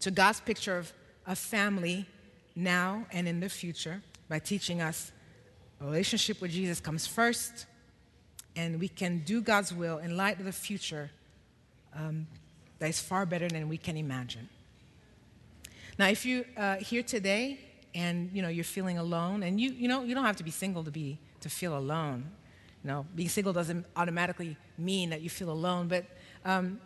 to 0.00 0.10
God's 0.10 0.40
picture 0.40 0.78
of 0.78 0.92
a 1.26 1.36
family 1.36 2.06
now 2.56 3.06
and 3.12 3.28
in 3.28 3.40
the 3.40 3.48
future 3.48 4.02
by 4.28 4.38
teaching 4.38 4.80
us 4.80 5.12
a 5.80 5.84
relationship 5.84 6.40
with 6.40 6.50
Jesus 6.50 6.78
comes 6.78 7.06
first, 7.06 7.66
and 8.54 8.78
we 8.78 8.88
can 8.88 9.20
do 9.20 9.40
God's 9.40 9.72
will 9.72 9.98
in 9.98 10.16
light 10.16 10.38
of 10.38 10.44
the 10.44 10.52
future 10.52 11.10
um, 11.94 12.26
that 12.78 12.88
is 12.88 13.00
far 13.00 13.24
better 13.24 13.48
than 13.48 13.68
we 13.68 13.78
can 13.78 13.96
imagine. 13.96 14.48
Now, 15.98 16.08
if 16.08 16.26
you're 16.26 16.44
uh, 16.56 16.76
here 16.76 17.02
today 17.02 17.60
and 17.94 18.30
you 18.32 18.42
know 18.42 18.48
you're 18.48 18.64
feeling 18.64 18.98
alone, 18.98 19.42
and 19.42 19.60
you 19.60 19.70
you 19.70 19.88
know 19.88 20.02
you 20.02 20.14
don't 20.14 20.24
have 20.24 20.36
to 20.36 20.44
be 20.44 20.50
single 20.50 20.84
to 20.84 20.90
be 20.90 21.18
to 21.40 21.48
feel 21.48 21.76
alone. 21.76 22.24
You 22.84 22.88
know, 22.88 23.06
being 23.14 23.28
single 23.28 23.52
doesn't 23.52 23.86
automatically 23.96 24.56
mean 24.78 25.10
that 25.10 25.20
you 25.20 25.30
feel 25.30 25.50
alone, 25.50 25.88
but 25.88 26.04
um, 26.44 26.80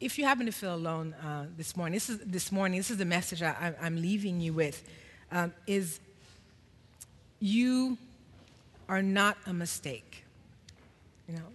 if 0.00 0.18
you 0.18 0.24
happen 0.24 0.46
to 0.46 0.52
feel 0.52 0.74
alone 0.74 1.14
uh, 1.14 1.46
this 1.56 1.76
morning, 1.76 1.94
this 1.94 2.10
is 2.10 2.18
this 2.18 2.52
morning. 2.52 2.78
This 2.78 2.90
is 2.90 2.98
the 2.98 3.04
message 3.04 3.42
I, 3.42 3.74
am 3.80 4.00
leaving 4.00 4.40
you 4.40 4.52
with: 4.52 4.86
um, 5.32 5.52
is 5.66 6.00
you 7.40 7.96
are 8.88 9.02
not 9.02 9.36
a 9.46 9.52
mistake, 9.52 10.24
you 11.28 11.34
know, 11.34 11.46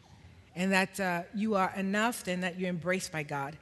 and 0.56 0.72
that 0.72 1.00
uh, 1.00 1.22
you 1.36 1.56
are 1.56 1.72
enough, 1.76 2.28
and 2.28 2.44
that 2.44 2.60
you're 2.60 2.70
embraced 2.70 3.12
by 3.12 3.24
God, 3.24 3.58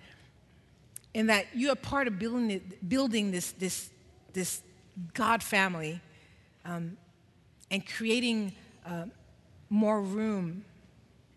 and 1.13 1.29
that 1.29 1.47
you 1.53 1.69
are 1.69 1.75
part 1.75 2.07
of 2.07 2.17
building 2.17 2.61
building 2.87 3.31
this 3.31 3.51
this 3.51 3.89
this 4.33 4.61
God 5.13 5.43
family, 5.43 6.01
um, 6.65 6.97
and 7.69 7.85
creating. 7.85 8.53
Uh, 8.85 9.05
more 9.69 10.01
room, 10.01 10.65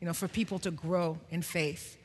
you 0.00 0.06
know, 0.06 0.12
for 0.12 0.26
people 0.26 0.58
to 0.60 0.70
grow 0.70 1.18
in 1.30 1.42
faith. 1.42 1.98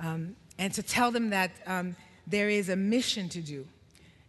Um, 0.00 0.36
and 0.58 0.72
to 0.74 0.82
tell 0.82 1.10
them 1.10 1.30
that 1.30 1.52
um, 1.66 1.96
there 2.26 2.48
is 2.48 2.68
a 2.68 2.76
mission 2.76 3.28
to 3.30 3.40
do, 3.40 3.66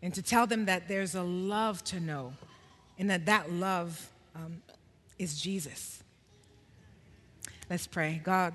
and 0.01 0.13
to 0.13 0.21
tell 0.21 0.47
them 0.47 0.65
that 0.65 0.87
there's 0.87 1.15
a 1.15 1.23
love 1.23 1.83
to 1.85 1.99
know, 1.99 2.33
and 2.97 3.09
that 3.09 3.25
that 3.25 3.51
love 3.51 4.09
um, 4.35 4.61
is 5.17 5.41
Jesus. 5.41 6.03
Let's 7.69 7.87
pray. 7.87 8.21
God, 8.23 8.53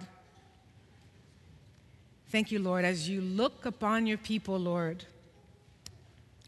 thank 2.31 2.51
you, 2.51 2.59
Lord, 2.59 2.85
as 2.85 3.09
you 3.09 3.21
look 3.21 3.67
upon 3.67 4.07
your 4.07 4.19
people, 4.19 4.59
Lord, 4.59 5.05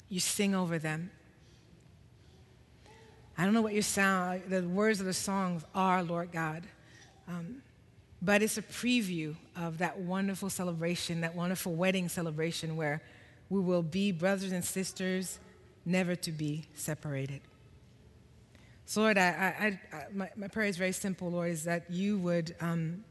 you 0.09 0.21
sing 0.21 0.55
over 0.55 0.79
them. 0.79 1.11
I 3.39 3.45
don't 3.45 3.53
know 3.53 3.61
what 3.61 3.75
your 3.75 3.83
sound, 3.83 4.43
the 4.49 4.63
words 4.63 5.01
of 5.01 5.07
the 5.07 5.13
songs 5.13 5.63
are, 5.75 6.03
Lord 6.03 6.33
God. 6.33 6.65
Um, 7.29 7.63
but 8.23 8.43
it's 8.43 8.59
a 8.59 8.63
preview 8.63 9.35
of 9.57 9.79
that 9.79 9.99
wonderful 9.99 10.51
celebration, 10.51 11.21
that 11.21 11.35
wonderful 11.35 11.75
wedding 11.75 12.09
celebration 12.09 12.77
where 12.77 13.03
we 13.51 13.61
will 13.61 13.83
be 13.83 14.13
brothers 14.13 14.53
and 14.53 14.65
sisters, 14.65 15.39
never 15.85 16.17
to 16.17 16.33
be 16.33 16.65
separated. 16.75 17.41
So, 18.87 19.03
Lord, 19.03 19.19
I, 19.19 19.79
I, 19.93 19.97
I, 19.97 20.05
my, 20.13 20.31
my, 20.37 20.49
prayer 20.49 20.69
is 20.69 20.77
very 20.77 20.93
simple, 20.93 21.31
Lord, 21.31 21.51
is 21.51 21.65
that 21.65 21.91
you 21.91 22.19
would 22.19 22.55
um, 22.61 23.05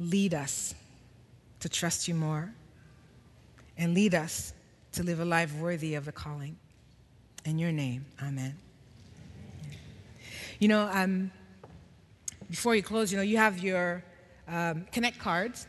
lead 0.00 0.34
us 0.34 0.74
to 1.60 1.68
trust 1.68 2.08
you 2.08 2.14
more 2.14 2.52
and 3.78 3.94
lead 3.94 4.14
us 4.14 4.52
to 4.92 5.02
live 5.02 5.20
a 5.20 5.24
life 5.24 5.54
worthy 5.56 5.94
of 5.94 6.04
the 6.04 6.12
calling. 6.12 6.56
In 7.44 7.58
your 7.58 7.70
name, 7.70 8.06
amen. 8.20 8.56
You 10.58 10.68
know, 10.68 10.90
um, 10.92 11.30
before 12.50 12.74
you 12.74 12.82
close, 12.82 13.10
you 13.10 13.16
know, 13.16 13.22
you 13.22 13.36
have 13.36 13.58
your 13.58 14.02
um, 14.48 14.86
Connect 14.92 15.18
cards 15.18 15.66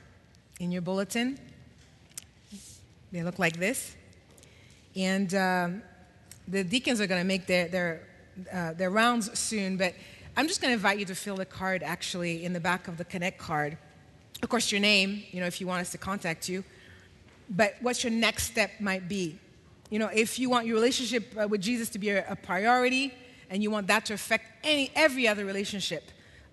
in 0.59 0.71
your 0.71 0.81
bulletin. 0.81 1.39
They 3.11 3.23
look 3.23 3.39
like 3.39 3.57
this. 3.57 3.95
And 4.95 5.33
um, 5.33 5.81
the 6.47 6.63
deacons 6.63 7.01
are 7.01 7.07
going 7.07 7.21
to 7.21 7.27
make 7.27 7.47
their, 7.47 7.67
their, 7.67 8.07
uh, 8.53 8.73
their 8.73 8.89
rounds 8.89 9.37
soon, 9.37 9.77
but 9.77 9.93
I'm 10.35 10.47
just 10.47 10.61
going 10.61 10.69
to 10.69 10.75
invite 10.75 10.99
you 10.99 11.05
to 11.05 11.15
fill 11.15 11.35
the 11.35 11.45
card 11.45 11.81
actually 11.83 12.45
in 12.45 12.53
the 12.53 12.59
back 12.59 12.87
of 12.87 12.97
the 12.97 13.05
Connect 13.05 13.37
card. 13.37 13.77
Of 14.43 14.49
course, 14.49 14.71
your 14.71 14.81
name, 14.81 15.23
you 15.31 15.39
know, 15.39 15.47
if 15.47 15.59
you 15.59 15.67
want 15.67 15.81
us 15.81 15.91
to 15.91 15.97
contact 15.97 16.47
you, 16.47 16.63
but 17.49 17.75
what 17.81 18.03
your 18.03 18.11
next 18.11 18.43
step 18.43 18.71
might 18.79 19.07
be. 19.07 19.39
You 19.89 19.99
know, 19.99 20.09
if 20.13 20.37
you 20.37 20.49
want 20.49 20.67
your 20.67 20.75
relationship 20.75 21.33
uh, 21.41 21.47
with 21.47 21.61
Jesus 21.61 21.89
to 21.89 21.99
be 21.99 22.09
a, 22.09 22.29
a 22.29 22.35
priority, 22.35 23.13
and 23.49 23.63
you 23.63 23.71
want 23.71 23.87
that 23.87 24.05
to 24.05 24.13
affect 24.13 24.45
any, 24.63 24.91
every 24.95 25.27
other 25.27 25.45
relationship, 25.45 26.03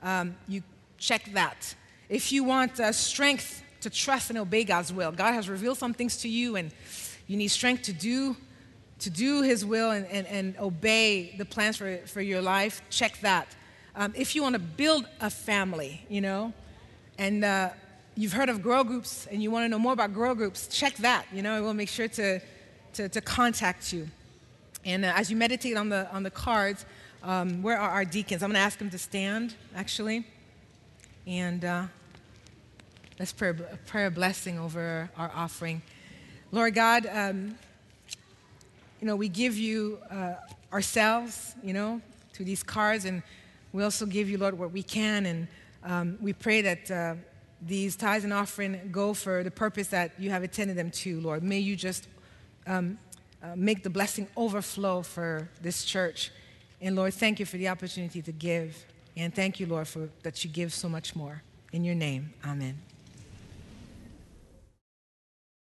um, 0.04 0.36
you 0.46 0.62
check 0.98 1.24
that. 1.32 1.74
If 2.08 2.30
you 2.30 2.44
want 2.44 2.78
uh, 2.78 2.92
strength 2.92 3.64
to 3.80 3.90
trust 3.90 4.30
and 4.30 4.38
obey 4.38 4.62
God's 4.62 4.92
will, 4.92 5.10
God 5.10 5.32
has 5.32 5.48
revealed 5.48 5.78
some 5.78 5.94
things 5.94 6.18
to 6.18 6.28
you, 6.28 6.54
and 6.54 6.70
you 7.26 7.36
need 7.36 7.48
strength 7.48 7.82
to 7.84 7.92
do 7.92 8.36
to 9.00 9.10
do 9.10 9.42
His 9.42 9.64
will 9.64 9.90
and, 9.90 10.06
and, 10.06 10.26
and 10.28 10.56
obey 10.58 11.34
the 11.36 11.44
plans 11.44 11.76
for, 11.76 11.98
for 12.06 12.20
your 12.20 12.40
life, 12.40 12.80
check 12.90 13.18
that. 13.20 13.48
Um, 13.96 14.14
if 14.16 14.34
you 14.34 14.42
want 14.42 14.54
to 14.54 14.60
build 14.60 15.06
a 15.20 15.30
family, 15.30 16.04
you 16.08 16.20
know, 16.20 16.52
and 17.18 17.44
uh, 17.44 17.70
you've 18.16 18.32
heard 18.32 18.48
of 18.48 18.62
grow 18.62 18.82
groups 18.82 19.26
and 19.30 19.42
you 19.42 19.50
want 19.50 19.64
to 19.64 19.68
know 19.68 19.78
more 19.78 19.92
about 19.92 20.14
grow 20.14 20.34
groups, 20.34 20.68
check 20.68 20.96
that. 20.96 21.26
You 21.32 21.42
know, 21.42 21.62
we'll 21.62 21.74
make 21.74 21.88
sure 21.88 22.08
to, 22.08 22.40
to, 22.94 23.08
to 23.08 23.20
contact 23.20 23.92
you. 23.92 24.08
And 24.84 25.04
uh, 25.04 25.12
as 25.14 25.30
you 25.30 25.36
meditate 25.36 25.76
on 25.76 25.88
the, 25.88 26.10
on 26.10 26.22
the 26.22 26.30
cards, 26.30 26.86
um, 27.24 27.62
where 27.62 27.78
are 27.78 27.90
our 27.90 28.04
deacons? 28.04 28.42
I'm 28.42 28.50
going 28.50 28.60
to 28.60 28.64
ask 28.64 28.78
them 28.78 28.90
to 28.90 28.98
stand, 28.98 29.54
actually. 29.74 30.26
And 31.26 31.64
uh, 31.64 31.84
let's 33.18 33.32
pray 33.32 33.48
a 33.48 33.54
prayer 33.86 34.10
blessing 34.10 34.58
over 34.58 35.10
our 35.16 35.32
offering. 35.34 35.80
Lord 36.52 36.74
God, 36.74 37.06
um, 37.10 37.56
you 39.00 39.06
know, 39.06 39.16
we 39.16 39.28
give 39.28 39.56
you 39.56 39.98
uh, 40.10 40.34
ourselves, 40.70 41.54
you 41.62 41.72
know, 41.72 42.02
to 42.34 42.44
these 42.44 42.62
cards, 42.62 43.06
and 43.06 43.22
we 43.72 43.82
also 43.82 44.04
give 44.04 44.28
you, 44.28 44.36
Lord, 44.36 44.58
what 44.58 44.70
we 44.70 44.82
can. 44.82 45.24
And 45.24 45.48
um, 45.82 46.18
we 46.20 46.34
pray 46.34 46.60
that 46.60 46.90
uh, 46.90 47.14
these 47.62 47.96
tithes 47.96 48.24
and 48.24 48.34
offering 48.34 48.90
go 48.92 49.14
for 49.14 49.42
the 49.42 49.50
purpose 49.50 49.88
that 49.88 50.12
you 50.18 50.28
have 50.28 50.42
intended 50.42 50.76
them 50.76 50.90
to, 50.90 51.20
Lord. 51.20 51.42
May 51.42 51.60
you 51.60 51.74
just 51.74 52.06
um, 52.66 52.98
uh, 53.42 53.56
make 53.56 53.82
the 53.82 53.90
blessing 53.90 54.28
overflow 54.36 55.00
for 55.00 55.48
this 55.62 55.86
church. 55.86 56.30
And 56.84 56.96
Lord, 56.96 57.14
thank 57.14 57.40
you 57.40 57.46
for 57.46 57.56
the 57.56 57.68
opportunity 57.68 58.20
to 58.20 58.30
give. 58.30 58.84
And 59.16 59.34
thank 59.34 59.58
you, 59.58 59.66
Lord, 59.66 59.88
for 59.88 60.10
that 60.22 60.44
you 60.44 60.50
give 60.50 60.74
so 60.74 60.86
much 60.86 61.16
more. 61.16 61.42
In 61.72 61.82
your 61.82 61.94
name, 61.94 62.34
amen. 62.44 62.78